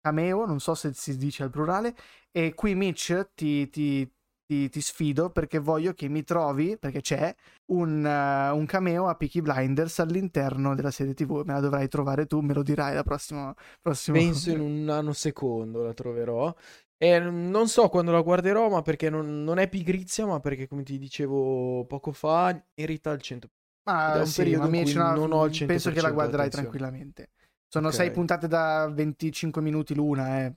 [0.00, 1.94] cameo, non so se si dice al plurale,
[2.30, 4.10] e qui Mitch ti, ti
[4.48, 7.34] ti, ti, sfido perché voglio che mi trovi, perché c'è,
[7.66, 11.42] un, uh, un, cameo a Peaky Blinders all'interno della serie TV.
[11.44, 13.54] Me la dovrai trovare tu, me lo dirai la prossima.
[13.82, 14.16] prossima...
[14.16, 16.54] Penso in un anno secondo la troverò.
[17.00, 20.82] E non so quando la guarderò, ma perché non, non è pigrizia, ma perché, come
[20.82, 23.44] ti dicevo poco fa, merita il 100%.
[23.84, 26.50] Ma è un sì, periodo in cui non ho il 100% Penso che la guarderai
[26.50, 27.30] tranquillamente.
[27.68, 27.98] Sono okay.
[28.00, 30.54] sei puntate da 25 minuti l'una, eh.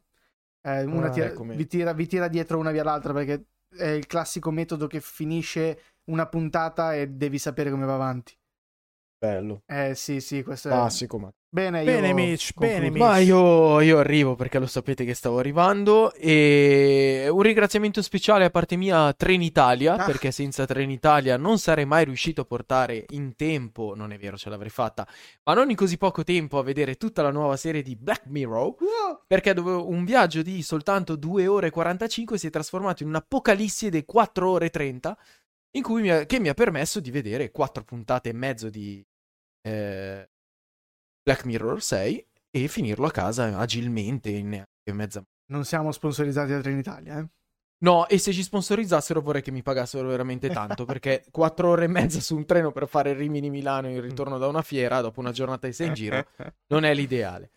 [0.63, 4.05] Eh, una ah, tira, vi, tira, vi, tira, dietro una via l'altra perché è il
[4.05, 8.35] classico metodo che finisce una puntata e devi sapere come va avanti.
[9.17, 9.63] Bello.
[9.65, 13.01] Eh sì, sì, questo è classico, ma Bene, bene, Mitch, bene, Mitch.
[13.01, 16.13] Ma io, io, arrivo perché lo sapete che stavo arrivando.
[16.13, 20.05] E un ringraziamento speciale a parte mia a Trenitalia, ah.
[20.05, 24.49] perché senza Trenitalia non sarei mai riuscito a portare in tempo, non è vero, ce
[24.49, 25.05] l'avrei fatta,
[25.43, 28.75] ma non in così poco tempo a vedere tutta la nuova serie di Black Mirror.
[28.79, 29.23] Wow.
[29.27, 33.89] Perché dovevo, un viaggio di soltanto 2 ore e 45 si è trasformato in un'apocalisse
[33.89, 35.17] di 4 ore e 30,
[35.71, 39.05] in cui mi ha, che mi ha permesso di vedere 4 puntate e mezzo di.
[39.63, 40.29] Eh,
[41.23, 45.23] Black Mirror 6 e finirlo a casa agilmente in neanche mezza.
[45.47, 47.27] Non siamo sponsorizzati da Trenitalia, eh?
[47.81, 51.87] No, e se ci sponsorizzassero vorrei che mi pagassero veramente tanto, perché quattro ore e
[51.87, 55.31] mezza su un treno per fare Rimini Milano in ritorno da una fiera, dopo una
[55.31, 56.27] giornata di sei in giro,
[56.67, 57.49] non è l'ideale.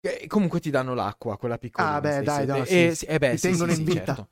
[0.00, 1.92] E comunque ti danno l'acqua, quella piccola.
[1.92, 2.86] Ah, beh, dai, no, sì.
[2.86, 4.04] Eh, sì, eh, beh, ti sì, tengono sì, in vita.
[4.04, 4.28] Certo.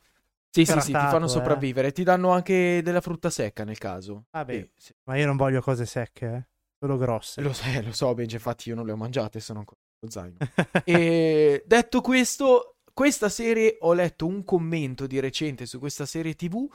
[0.50, 1.28] Sì, sì, sì, ti fanno eh.
[1.28, 1.92] sopravvivere.
[1.92, 4.24] Ti danno anche della frutta secca nel caso.
[4.30, 4.92] Ah, beh, sì.
[5.04, 6.49] ma io non voglio cose secche, eh.
[6.83, 7.43] Solo grosse.
[7.43, 10.11] Lo, so, eh, lo so, Benji, infatti io non le ho mangiate, sono ancora lo
[10.11, 10.38] zaino.
[10.85, 16.66] e detto questo, questa serie ho letto un commento di recente su questa serie TV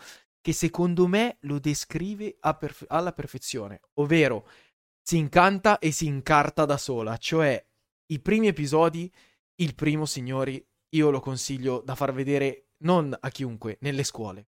[0.42, 4.48] che secondo me lo descrive perfe- alla perfezione, ovvero
[5.02, 7.64] si incanta e si incarta da sola, cioè
[8.12, 9.12] i primi episodi,
[9.56, 14.50] il primo, signori, io lo consiglio da far vedere non a chiunque, nelle scuole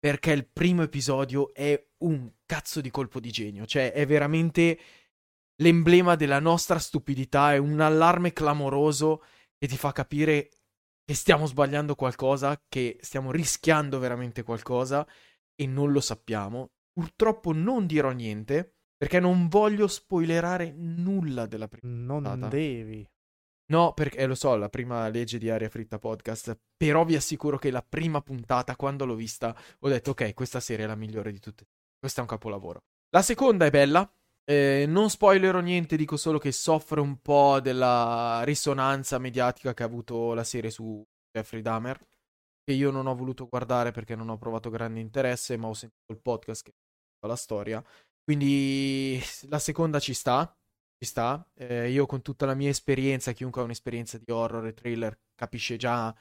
[0.00, 4.78] perché il primo episodio è un cazzo di colpo di genio, cioè è veramente
[5.56, 9.22] l'emblema della nostra stupidità, è un allarme clamoroso
[9.58, 10.48] che ti fa capire
[11.04, 15.06] che stiamo sbagliando qualcosa, che stiamo rischiando veramente qualcosa
[15.54, 16.70] e non lo sappiamo.
[16.92, 22.48] Purtroppo non dirò niente perché non voglio spoilerare nulla della prima Non puntata.
[22.48, 23.06] devi.
[23.70, 27.70] No, perché lo so, la prima legge di Aria Fritta Podcast, però vi assicuro che
[27.70, 31.38] la prima puntata, quando l'ho vista, ho detto ok, questa serie è la migliore di
[31.38, 31.66] tutte.
[31.96, 32.82] Questo è un capolavoro.
[33.10, 34.10] La seconda è bella,
[34.44, 39.86] eh, non spoilerò niente, dico solo che soffre un po' della risonanza mediatica che ha
[39.86, 41.96] avuto la serie su Jeffrey Dahmer,
[42.64, 46.12] che io non ho voluto guardare perché non ho provato grande interesse, ma ho sentito
[46.12, 46.72] il podcast che
[47.20, 47.84] fa la storia.
[48.24, 50.52] Quindi la seconda ci sta,
[51.00, 51.42] ci sta.
[51.54, 55.76] Eh, io con tutta la mia esperienza, chiunque ha un'esperienza di horror e thriller capisce
[55.76, 56.14] già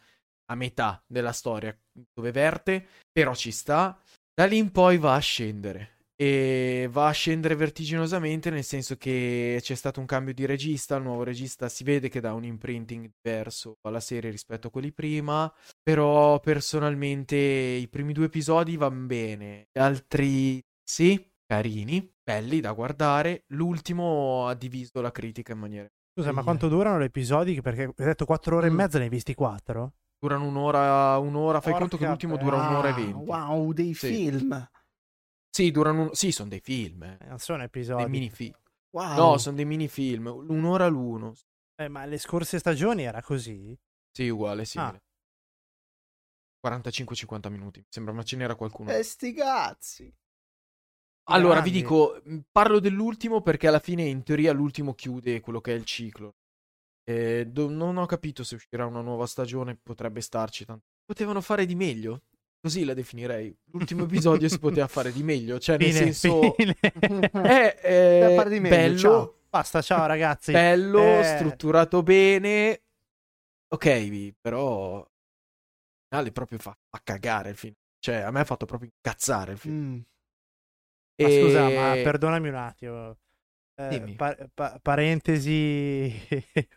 [0.51, 3.99] a metà della storia dove verte, però ci sta.
[4.33, 5.97] Da lì in poi va a scendere.
[6.15, 11.03] E va a scendere vertiginosamente nel senso che c'è stato un cambio di regista, il
[11.03, 15.53] nuovo regista si vede che dà un imprinting diverso alla serie rispetto a quelli prima,
[15.81, 23.45] però personalmente i primi due episodi vanno bene, gli altri sì, carini, belli da guardare.
[23.47, 25.87] L'ultimo ha diviso la critica in maniera.
[26.13, 27.59] Scusa, ma quanto durano gli episodi?
[27.59, 28.71] Perché hai detto 4 ore mm.
[28.71, 29.93] e mezza, ne hai visti 4?
[30.19, 31.59] Durano un'ora, un'ora.
[31.59, 33.25] Fai Porca conto che l'ultimo dura un'ora e venti.
[33.25, 34.07] Wow, dei sì.
[34.07, 34.69] film.
[35.49, 36.13] Sì, durano un...
[36.13, 37.03] sì, sono dei film.
[37.03, 37.17] Eh.
[37.27, 38.03] Non sono episodi.
[38.03, 38.53] Dei minifilm.
[38.91, 39.15] Wow.
[39.15, 40.27] No, sono dei minifilm.
[40.27, 41.33] Un'ora l'uno.
[41.81, 43.75] Eh, ma le scorse stagioni era così?
[44.11, 44.77] Sì, uguale, sì.
[44.77, 44.95] Ah.
[46.67, 47.83] 45-50 minuti.
[47.87, 48.91] Sembra, ma ce n'era qualcuno.
[48.91, 50.13] E sti cazzi.
[51.29, 55.73] Allora, vi dico, mhmm, parlo dell'ultimo perché alla fine, in teoria, l'ultimo chiude quello che
[55.73, 56.35] è il ciclo.
[57.03, 60.85] Eh, do- non ho capito se uscirà una nuova stagione, potrebbe starci tanto.
[61.05, 62.23] Potevano fare di meglio.
[62.61, 63.55] Così la definirei.
[63.71, 65.59] L'ultimo episodio si poteva fare di meglio.
[65.59, 66.53] Cioè, nel fine, senso.
[66.53, 66.75] Fine.
[67.31, 68.97] è, è fare di meglio, bello.
[68.97, 69.35] Ciao.
[69.49, 70.51] Basta, ciao ragazzi.
[70.51, 71.23] Bello, eh...
[71.23, 72.81] strutturato bene.
[73.69, 75.07] Ok, però
[76.09, 77.73] finale proprio fa, fa cagare il film.
[77.99, 79.75] Cioè, a me ha fatto proprio incazzare il film.
[79.75, 79.99] Mm.
[81.19, 83.17] Ma E- scusa, ma perdonami un attimo.
[83.75, 84.13] Eh, Dimmi.
[84.15, 86.11] pa- pa- parentesi,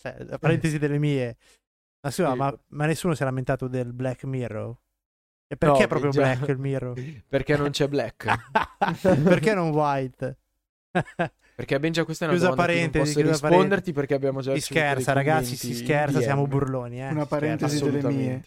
[0.00, 1.36] cioè, parentesi delle mie.
[2.02, 2.36] Ma scusa, Sì.
[2.38, 4.74] ma, ma nessuno si è lamentato del Black Mirror?
[5.52, 6.20] E perché No, è proprio già.
[6.22, 6.94] Black il Mirror?
[7.28, 8.24] Perché non c'è Black.
[9.24, 10.38] perché non White?
[11.56, 14.54] Perché ben già questa è una Chiusa cui non parentesi, posso risponderti perché abbiamo già
[14.54, 17.00] si scherza, ragazzi, si scherza, siamo burloni.
[17.02, 17.08] Eh?
[17.10, 17.96] Una si parentesi scherza.
[18.08, 18.42] delle mie.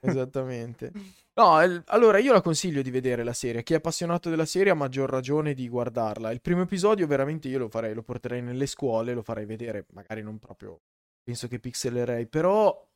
[0.00, 0.92] Esattamente.
[1.34, 3.62] No, il- allora io la consiglio di vedere la serie.
[3.62, 6.32] Chi è appassionato della serie ha maggior ragione di guardarla.
[6.32, 10.22] Il primo episodio veramente io lo farei, lo porterei nelle scuole, lo farei vedere, magari
[10.22, 10.80] non proprio,
[11.22, 12.86] penso che pixelerei, però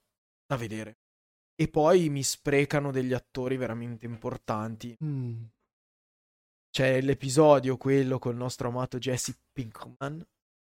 [0.46, 0.98] da vedere.
[1.54, 4.96] E poi mi sprecano degli attori veramente importanti.
[5.02, 5.44] Mm.
[6.70, 10.26] C'è l'episodio, quello col nostro amato Jesse Pinkman.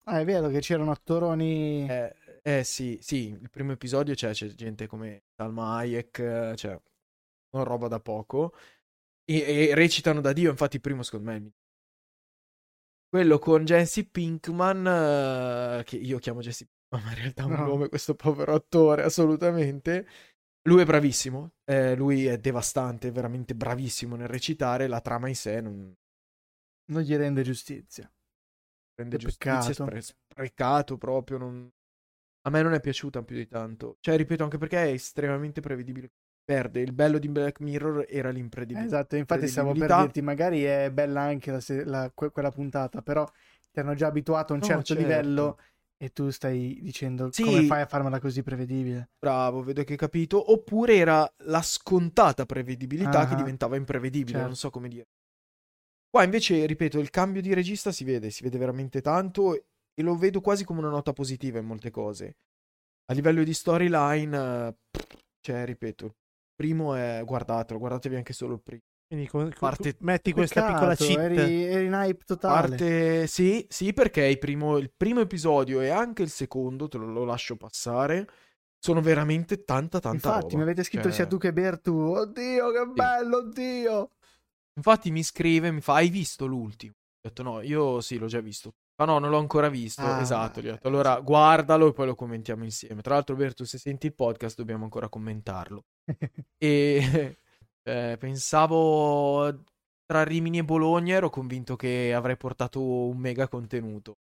[0.07, 1.87] Ah, è vero che c'erano attoroni.
[1.89, 6.79] Eh, eh, sì, sì, il primo episodio c'è, c'è gente come Salma Hayek, cioè,
[7.55, 8.53] non roba da poco.
[9.25, 11.63] E, e recitano da Dio, infatti primo secondo me è il migliore.
[13.07, 17.51] Quello con Jesse Pinkman, eh, che io chiamo Jesse Pinkman, ma in realtà è un
[17.53, 17.65] No.
[17.65, 20.05] nome questo povero attore, assolutamente.
[20.67, 25.61] Lui è bravissimo, eh, lui è devastante, veramente bravissimo nel recitare, la trama in sé
[25.61, 25.93] non,
[26.91, 28.11] Non gli rende giustizia.
[28.95, 31.37] rende giustizia, spre- sprecato proprio.
[31.37, 31.71] non-
[32.47, 33.97] A me non è piaciuta più di tanto.
[34.01, 36.11] Cioè, ripeto, anche perché è estremamente prevedibile.
[36.45, 36.79] Perde.
[36.81, 38.97] Il bello di Black Mirror era l'impredibilità.
[38.97, 43.01] Esatto, infatti stavo per dirti, magari è bella anche la se- la- que- quella puntata,
[43.01, 43.25] però
[43.71, 45.01] ti hanno già abituato a un No, certo certo.
[45.01, 45.59] livello
[45.97, 47.43] e tu stai dicendo Sì.
[47.43, 49.09] come fai a farmela così prevedibile.
[49.17, 50.51] Bravo, vedo che hai capito.
[50.51, 54.33] Oppure era la scontata prevedibilità che Ah, diventava imprevedibile.
[54.33, 54.45] certo.
[54.47, 55.05] Non so come dire.
[56.09, 60.15] Qua invece, ripeto, il cambio di regista si vede, si vede veramente tanto e lo
[60.15, 62.35] vedo quasi come una nota positiva in molte cose.
[63.07, 64.77] A livello di storyline,
[65.41, 66.15] cioè, ripeto,
[66.55, 68.81] primo è guardatelo, guardatevi anche solo il primo.
[69.07, 71.19] Quindi con- Parte- metti questa piccola Peccato, cheat.
[71.19, 72.67] eri, eri in hype totale.
[72.69, 77.05] Parte, sì, sì, perché il primo, il primo episodio e anche il secondo, te lo,
[77.11, 78.27] lo lascio passare,
[78.79, 80.57] sono veramente tanta, tanta Infatti, roba.
[80.57, 81.93] mi avete scritto Cioè, sia tu che Bertu.
[81.93, 84.09] Oddio, che bello, oddio.
[84.77, 86.93] Infatti mi scrive, mi fa, hai visto l'ultimo?
[86.93, 88.73] Ho detto no, io sì, l'ho già visto.
[88.97, 90.01] Ma no, non l'ho ancora visto.
[90.01, 90.87] Ah, esatto, gli ho detto.
[90.87, 93.01] Allora guardalo e poi lo commentiamo insieme.
[93.01, 95.85] Tra l'altro, Berto, se senti il podcast dobbiamo ancora commentarlo.
[96.57, 97.37] E
[97.83, 99.63] eh, pensavo
[100.05, 104.17] tra Rimini e Bologna ero convinto che avrei portato un mega contenuto.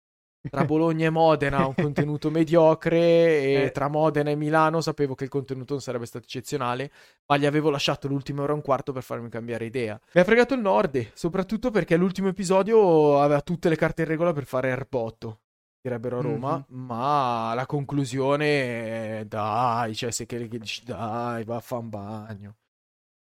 [0.51, 3.71] Tra Bologna e Modena un contenuto mediocre e Eh.
[3.71, 6.91] tra Modena e Milano sapevo che il contenuto non sarebbe stato eccezionale,
[7.27, 10.01] ma gli avevo lasciato l'ultima ora e un quarto per farmi cambiare idea.
[10.15, 14.33] Mi ha fregato il Nord, soprattutto perché l'ultimo episodio aveva tutte le carte in regola
[14.33, 15.43] per fare Erbotto,
[15.81, 16.77] direbbero a Roma, Mhm.
[16.77, 22.57] ma la conclusione è dai, cioè se che dici dai, va a fan bagno.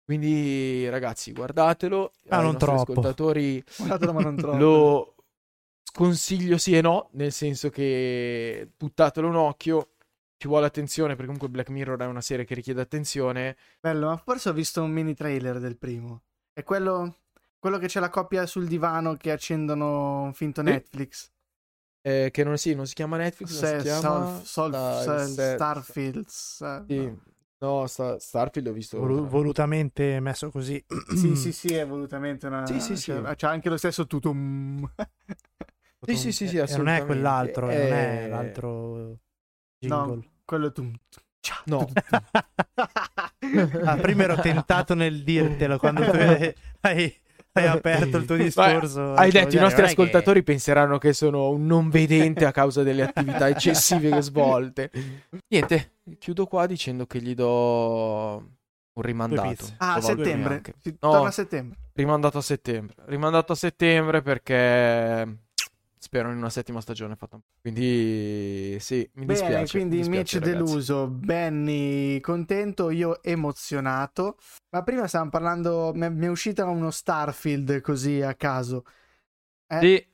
[0.04, 2.92] Quindi ragazzi, guardatelo, Ah, ai non troppo.
[2.92, 4.57] ascoltatori Guardatelo, ma non troppo.
[4.57, 5.14] lo
[5.98, 9.94] sconsiglio sì e no, nel senso che buttatelo un occhio,
[10.37, 13.56] ci vuole attenzione perché comunque Black Mirror è una serie che richiede attenzione.
[13.80, 16.22] Bello, ma forse ho visto un mini trailer del primo.
[16.52, 17.16] È quello,
[17.58, 20.62] quello che c'è la coppia sul divano che accendono un finto.
[20.62, 21.32] Netflix.
[22.00, 25.28] eh, che non, sì, non si chiama Netflix, Se- si chiama Sol- Sol- Dai, Sol-
[25.28, 26.24] se- Starfield.
[26.28, 26.96] sa- Sì.
[26.96, 27.22] no.
[27.61, 28.98] No, Sta- Starfield ho visto.
[29.00, 30.82] Volu- volutamente messo così.
[31.16, 32.64] Sì, sì, sì, è volutamente una...
[32.64, 33.11] Sì, sì, sì.
[33.11, 34.88] C'è, c'è anche lo stesso tutum.
[36.14, 37.06] Sì, sì, sì, sì, E non è assolutamente.
[37.06, 39.16] quell'altro, eh, non è Eh, l'altro
[39.78, 40.14] jingle.
[40.14, 40.72] No, quello.
[41.40, 41.62] Ciao.
[41.66, 41.88] No.
[43.84, 46.10] Ah, prima ero tentato nel dirtelo quando tu
[46.80, 47.14] hai,
[47.52, 49.14] hai- aperto il tuo Ma discorso.
[49.14, 52.82] Hai detto, i nostri è che- ascoltatori penseranno che sono un non vedente a causa
[52.82, 54.90] delle attività eccessive che svolte.
[55.48, 59.66] Niente, chiudo qua dicendo che gli do un rimandato.
[59.78, 60.62] Ah, a settembre.
[61.00, 61.10] No.
[61.10, 61.78] Torna a settembre.
[61.94, 62.94] Rimandato a settembre.
[63.06, 65.38] Rimandato a settembre perché
[66.09, 67.38] spero in una settima stagione fatta.
[67.61, 69.70] Quindi sì, mi Bene, dispiace.
[69.72, 70.72] quindi mi dispiace, Mitch ragazzi.
[70.72, 74.38] deluso, Benny contento, io emozionato.
[74.70, 78.84] Ma prima stavamo parlando, mi è uscita uno Starfield così a caso.
[79.66, 80.06] Eh, Sì,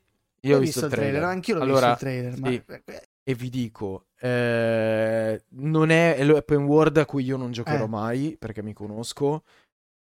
[0.49, 1.23] io ho hai visto il trailer.
[1.23, 2.41] anch'io l'ho allora, visto il trailer.
[2.41, 2.99] ma- sì.
[3.27, 7.89] E vi dico, eh, non è l'open world a cui io non giocherò Eh.
[7.89, 9.45] mai perché mi conosco.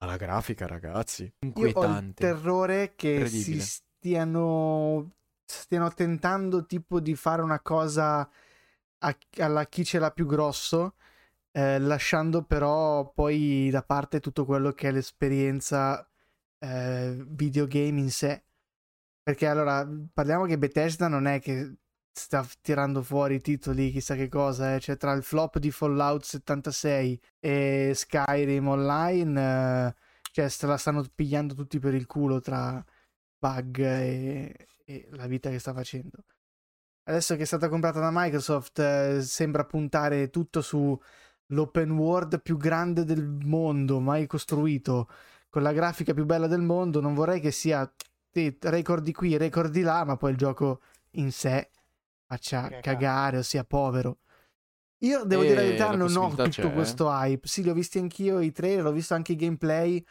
[0.00, 2.26] Ma la grafica, ragazzi, Io ho il inquietante.
[2.26, 5.10] terrore che si stiano,
[5.48, 8.28] stiano tentando tipo di fare una cosa
[9.00, 10.96] a- alla chi ce l'ha più grosso,
[11.52, 16.06] eh, lasciando però poi da parte tutto quello che è l'esperienza
[16.60, 18.44] eh, videogame in sé.
[19.22, 21.76] Perché allora parliamo che Bethesda non è che
[22.12, 24.80] sta tirando fuori titoli chissà che cosa, eh.
[24.80, 29.94] cioè tra il flop di Fallout 76 e Skyrim Online, eh,
[30.32, 32.84] cioè se la stanno pigliando tutti per il culo tra
[33.38, 36.24] bug e, e la vita che sta facendo.
[37.04, 43.04] Adesso che è stata comprata da Microsoft, eh, sembra puntare tutto sull'open world più grande
[43.04, 45.08] del mondo mai costruito,
[45.50, 47.00] con la grafica più bella del mondo.
[47.00, 47.90] Non vorrei che sia
[48.32, 50.80] record di qui, record di là, ma poi il gioco
[51.12, 51.70] in sé
[52.26, 54.18] faccia cagare o sia povero.
[55.02, 56.72] Io devo Eh, dire la verità, non ho tutto c'è, eh.
[56.72, 57.46] questo hype.
[57.46, 60.04] Sì, li ho visti anch'io i trailer, ho visto anche i gameplay.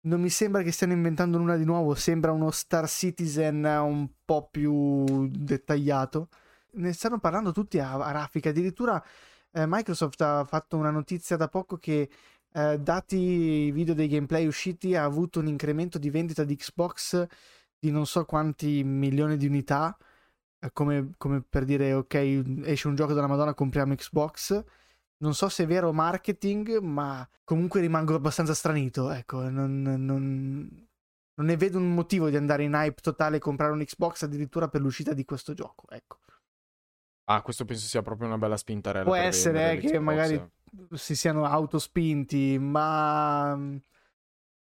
[0.00, 1.94] Non mi sembra che stiano inventando nulla di nuovo.
[1.94, 6.28] Sembra uno Star Citizen un po' più dettagliato.
[6.74, 8.50] Ne stanno parlando tutti a, a raffica.
[8.50, 9.02] Addirittura
[9.52, 12.08] eh, Microsoft ha fatto una notizia da poco che,
[12.52, 17.26] eh, dati i video dei gameplay usciti, ha avuto un incremento di vendita di Xbox
[17.78, 19.96] di non so quanti milioni di unità.
[20.60, 22.14] eh, Come, come per dire, ok,
[22.64, 24.64] esce un gioco della Madonna, compriamo Xbox.
[25.18, 29.10] Non so se è vero marketing, ma comunque rimango abbastanza stranito.
[29.10, 30.86] Ecco, non, non-
[31.38, 34.68] non ne vedo un motivo di andare in hype totale e comprare un Xbox addirittura
[34.68, 35.88] per l'uscita di questo gioco.
[35.90, 36.18] Ecco.
[37.30, 39.04] Ah, questo penso sia proprio una bella spintarella.
[39.04, 40.50] Può essere eh, che magari
[40.92, 43.52] si siano autospinti, ma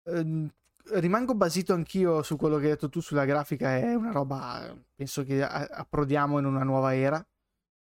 [0.05, 0.51] ehm,
[0.93, 3.77] rimango basito anch'io su quello che hai detto tu sulla grafica.
[3.77, 7.25] È una roba, penso che approdiamo in una nuova era.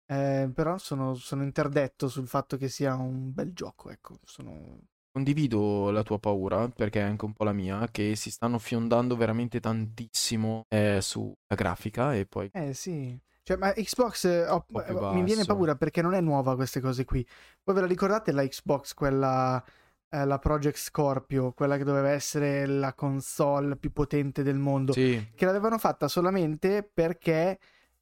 [0.07, 3.91] Eh, però sono, sono interdetto sul fatto che sia un bel gioco.
[3.91, 4.81] Ecco, sono...
[5.17, 9.17] Condivido la tua paura, perché è anche un po' la mia, che si stanno fiondando
[9.17, 12.51] veramente tantissimo eh, sulla grafica e poi...
[12.53, 13.19] Eh sì.
[13.43, 14.27] Cioè, ma Xbox
[14.67, 17.25] più mi viene paura perché non è nuova queste cose qui.
[17.63, 19.65] Voi ve la ricordate la Xbox, quella,
[20.11, 24.93] eh, la Project Scorpio, quella che doveva essere la console più potente del mondo?
[24.93, 27.59] Sì, Che l'avevano fatta solamente perché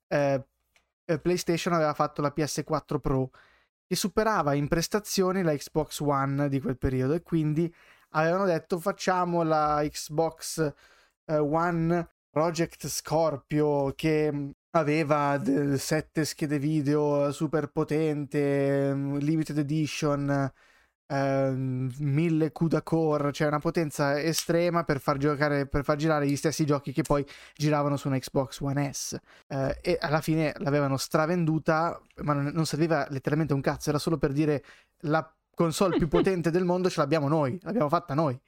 [0.08, 0.46] eh,
[1.04, 3.30] eh, PlayStation aveva fatto la PS4 Pro,
[3.86, 7.72] che superava in prestazioni la Xbox One di quel periodo e quindi
[8.10, 10.72] avevano detto facciamo la Xbox
[11.26, 19.58] eh, One Project Scorpio che mh, aveva de- sette schede video super potente, mh, limited
[19.58, 20.52] edition,
[21.06, 26.36] ehm, 1000 CUDA core, cioè una potenza estrema per far giocare, per far girare gli
[26.36, 29.18] stessi giochi che poi giravano su una Xbox One S.
[29.48, 34.18] Eh, e alla fine l'avevano stravenduta, ma non, non serviva letteralmente un cazzo, era solo
[34.18, 34.64] per dire
[35.00, 38.38] la console più potente del mondo ce l'abbiamo noi, l'abbiamo fatta noi.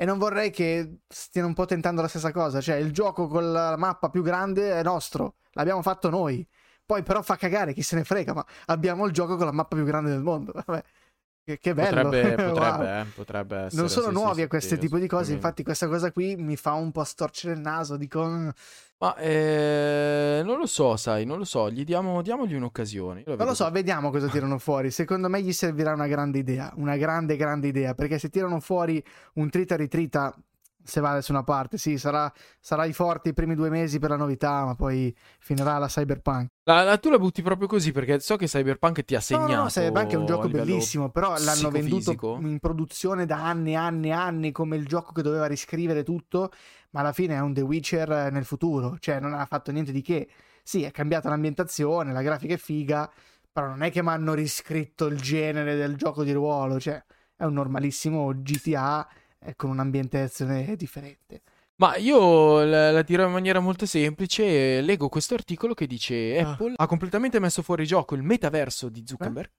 [0.00, 3.50] E non vorrei che stiano un po' tentando la stessa cosa, cioè il gioco con
[3.50, 6.46] la mappa più grande è nostro, l'abbiamo fatto noi.
[6.86, 9.76] Poi però fa cagare, chi se ne frega, ma abbiamo il gioco con la mappa
[9.76, 10.52] più grande del mondo.
[10.64, 10.82] Vabbè,
[11.48, 12.02] che, che bello.
[12.02, 12.52] potrebbe, Wow.
[12.52, 13.80] potrebbe, eh, potrebbe essere.
[13.80, 16.36] Non sono sì, nuovi sì, a questo sì, tipo di cose, infatti questa cosa qui
[16.36, 18.24] mi fa un po' storcere il naso, dico...
[18.26, 18.48] "Mm".
[19.00, 23.22] Ma eh, non lo so, sai, non lo so, gli diamo, diamogli un'occasione.
[23.26, 23.70] Non lo so, così.
[23.70, 24.90] vediamo cosa tirano fuori.
[24.90, 27.94] Secondo me gli servirà una grande idea, una grande, grande idea.
[27.94, 29.02] Perché se tirano fuori
[29.34, 30.34] un trita ritrita,
[30.82, 34.16] se va su una parte, sì, sarà, sarai forte i primi due mesi per la
[34.16, 36.48] novità, ma poi finirà la Cyberpunk.
[36.64, 39.52] La, la- tu la butti proprio così perché so che Cyberpunk ti ha No, segnato.
[39.54, 43.76] no, no, Cyberpunk è un gioco bellissimo, però l'hanno venduto in produzione da anni e
[43.76, 46.50] anni e anni come il gioco che doveva riscrivere tutto,
[46.90, 50.02] ma alla fine è un The Witcher nel futuro, cioè non ha fatto niente di
[50.02, 50.28] che.
[50.62, 53.10] Sì, è cambiata l'ambientazione, la grafica è figa,
[53.50, 57.02] però non è che mi hanno riscritto il genere del gioco di ruolo, cioè
[57.36, 59.08] è un normalissimo GTA
[59.40, 61.42] eh, con un'ambientazione differente.
[61.76, 64.80] Ma io la, la dirò in maniera molto semplice.
[64.80, 66.52] Leggo questo articolo che dice: Ah.
[66.52, 69.50] Apple ha completamente messo fuori gioco il metaverso di Zuckerberg,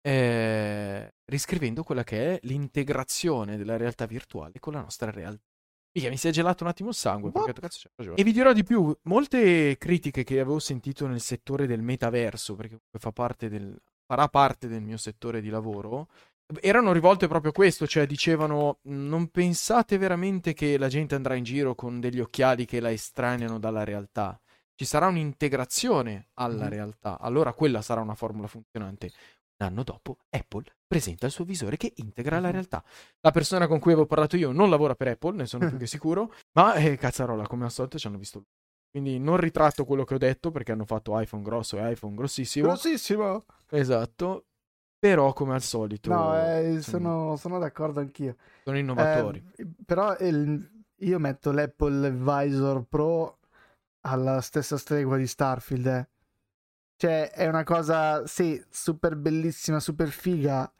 [0.00, 5.44] eh, riscrivendo quella che è l'integrazione della realtà virtuale con la nostra realtà.
[5.92, 7.30] Mica, mi si è gelato un attimo il sangue.
[7.34, 7.44] What?
[7.44, 8.16] Perché cazzo c'è ragione.
[8.16, 12.78] E vi dirò di più: molte critiche che avevo sentito nel settore del metaverso, perché
[12.98, 13.76] fa parte del,
[14.06, 16.08] farà parte del mio settore di lavoro,
[16.60, 21.44] erano rivolte proprio a questo, cioè dicevano non pensate veramente che la gente andrà in
[21.44, 24.40] giro con degli occhiali che la estraneano dalla realtà.
[24.74, 26.70] Ci sarà un'integrazione alla Mhm.
[26.70, 29.10] realtà, allora quella sarà una formula funzionante.
[29.60, 32.52] Un anno dopo Apple presenta il suo visore che integra la Mhm.
[32.52, 32.82] realtà.
[33.20, 35.86] La persona con cui avevo parlato io non lavora per Apple, ne sono più che
[35.86, 38.44] sicuro, ma eh, cazzarola, come al solito ci hanno visto.
[38.90, 42.66] Quindi non ritratto quello che ho detto perché hanno fatto iPhone grosso e iPhone grossissimo.
[42.68, 43.44] Grossissimo!
[43.70, 44.46] Esatto.
[45.00, 48.36] Però come al solito No, eh, sono, sono, d'accordo anch'io.
[48.62, 49.42] sono innovatori.
[49.56, 53.38] Eh, però il- io metto l'Apple Visor Pro
[54.02, 55.86] alla stessa stregua di Starfield.
[55.86, 56.08] eh.
[56.96, 60.70] Cioè, è una cosa, sì, super bellissima, super figa,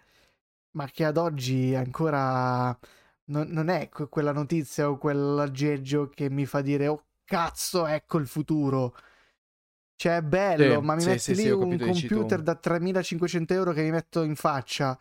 [0.73, 2.77] ma che ad oggi ancora
[3.27, 8.19] non, non è que- quella notizia o quell'aggeggio che mi fa dire, oh cazzo, ecco
[8.19, 8.95] il futuro.
[10.01, 13.73] Cioè, è bello, Sì, ma mi sì, metti sì, lì un computer da 3500 euro
[13.73, 14.99] che mi metto in faccia.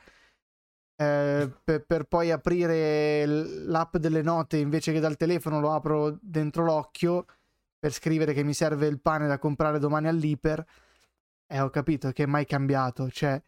[0.98, 6.64] eh, per, per poi aprire l'app delle note invece che dal telefono lo apro dentro
[6.66, 7.26] l'occhio
[7.80, 10.66] per scrivere che mi serve il pane da comprare domani all'Iper.
[11.48, 13.10] E ho capito che è mai cambiato.
[13.10, 13.42] Cioè,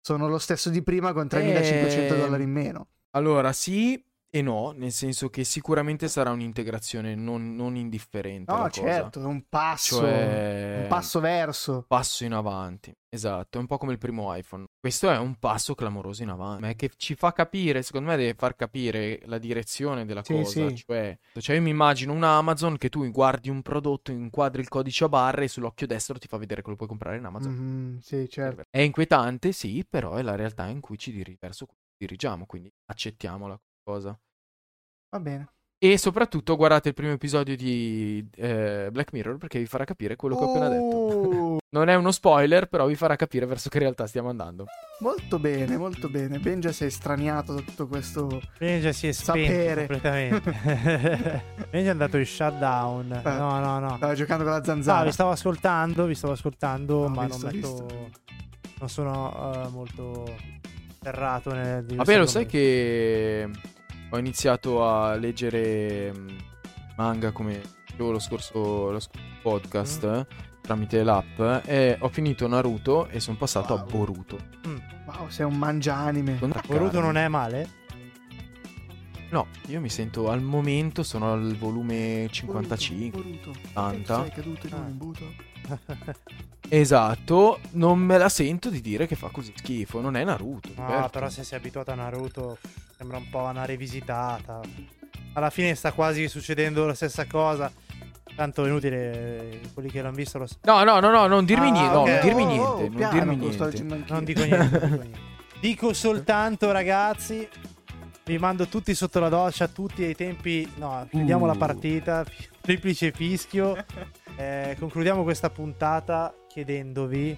[0.00, 2.88] sono lo stesso di prima con 3500 Ehm, dollari in meno.
[3.10, 8.52] Allora, sì e no, nel senso che sicuramente sarà un'integrazione non, non indifferente.
[8.52, 10.00] No, certo, è un passo.
[10.00, 11.84] Cioè, Un passo verso.
[11.88, 12.94] passo in avanti.
[13.10, 14.66] Esatto, è un po' come il primo iPhone.
[14.78, 18.16] Questo è un passo clamoroso in avanti, ma è che ci fa capire, secondo me
[18.16, 20.68] deve far capire la direzione della Sì, cosa.
[20.68, 20.76] sì.
[20.86, 25.04] Cioè, cioè, io mi immagino un Amazon che tu guardi un prodotto, inquadri il codice
[25.04, 27.52] a barre e sull'occhio destro ti fa vedere che lo puoi comprare in Amazon.
[27.52, 28.64] Mhm, sì, certo.
[28.68, 31.12] È inquietante, sì, però è la realtà in cui ci
[31.96, 33.58] dirigiamo, quindi accettiamola
[33.88, 34.18] cosa.
[35.10, 35.48] Va bene.
[35.80, 40.36] E soprattutto guardate il primo episodio di eh, Black Mirror perché vi farà capire quello
[40.36, 40.96] che ho appena detto.
[40.96, 44.66] Oh, Non è uno spoiler, però vi farà capire verso che realtà stiamo andando.
[45.00, 46.38] molto bene, molto bene.
[46.38, 48.40] Benja si è straniato da tutto questo.
[48.58, 49.86] Benja si è Sapere.
[49.86, 50.50] completamente.
[51.70, 53.12] Benja è andato in shutdown.
[53.12, 53.22] Eh.
[53.22, 53.96] No, no, no.
[53.96, 55.04] Stava giocando con la No, zanzara.
[55.04, 58.10] vi stavo ascoltando, vi stavo ascoltando, Ho ma visto, non metto...
[58.80, 60.34] Non sono eh, molto
[61.00, 61.84] ferrato nel...
[61.84, 63.48] Vabbè, lo sai che
[64.10, 66.28] ho iniziato a leggere mm,
[66.96, 70.14] manga come dicevo lo scorso, lo scorso podcast Mm.
[70.14, 70.26] eh,
[70.60, 73.86] tramite l'app e ho finito Naruto e sono passato a Wow.
[73.90, 74.38] Boruto.
[75.06, 76.38] Wow, sei un mangianime.
[76.38, 77.76] Con Boruto non è male?
[79.30, 83.20] No, io mi sento al momento sono al volume 55.
[83.20, 83.68] Boruto, Boruto.
[83.80, 84.20] 80.
[84.22, 84.88] Sei caduto in un Ah.
[84.88, 85.34] imbuto.
[86.70, 90.68] Esatto, non me la sento di dire che fa così schifo, non è Naruto.
[90.76, 91.08] No, certo.
[91.10, 92.58] però se sei abituato a Naruto
[92.98, 94.60] sembra un po' una rivisitata.
[95.34, 97.70] Alla fine sta quasi succedendo la stessa cosa.
[98.34, 100.60] Tanto è inutile, quelli che l'hanno visto lo sanno.
[100.62, 102.94] No, no, no, no, non dirmi Ah, niente, no, non dirmi Oh, niente, oh, non
[102.96, 104.04] piano, dirmi niente.
[104.12, 105.18] Non dico niente, non dico niente.
[105.60, 107.48] Dico soltanto, ragazzi,
[108.24, 110.70] vi mando tutti sotto la doccia, tutti ai tempi...
[110.76, 111.58] No, chiudiamo la Uh.
[111.58, 113.76] partita, fi- triplice fischio.
[114.40, 117.36] Eh, concludiamo questa puntata chiedendovi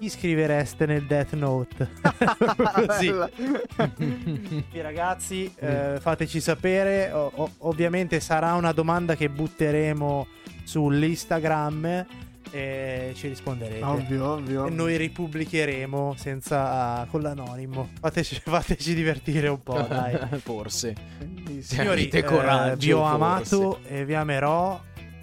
[0.00, 1.88] chi scrivereste nel Death Note.
[2.86, 3.12] Così.
[4.72, 7.10] Ragazzi, eh, fateci sapere.
[7.12, 10.26] O- o- ovviamente sarà una domanda che butteremo
[10.64, 12.06] sull'Instagram
[12.50, 13.84] e ci risponderete.
[13.84, 14.66] Ovvio, ovvio.
[14.66, 17.90] E noi ripubblicheremo senza con l'anonimo.
[18.00, 20.18] Fateci, fateci divertire un po', dai.
[20.40, 20.94] Forse.
[21.60, 23.14] Signori, Avete eh, coraggio, vi ho forse.
[23.14, 24.80] amato e vi amerò.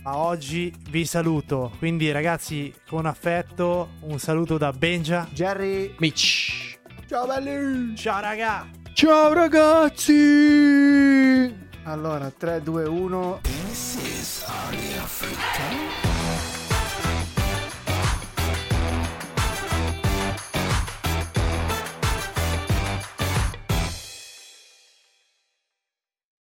[0.08, 1.74] Ma oggi vi saluto.
[1.80, 5.28] Quindi, ragazzi, con affetto, un saluto da Benja.
[5.34, 5.96] Jerry.
[5.98, 6.80] Mitch.
[7.10, 7.94] Ciao belli.
[7.98, 8.66] Ciao, raga!
[8.94, 10.14] Ciao ragazzi!
[11.84, 13.40] Allora, 3, 2, 1.
[13.42, 14.46] This is.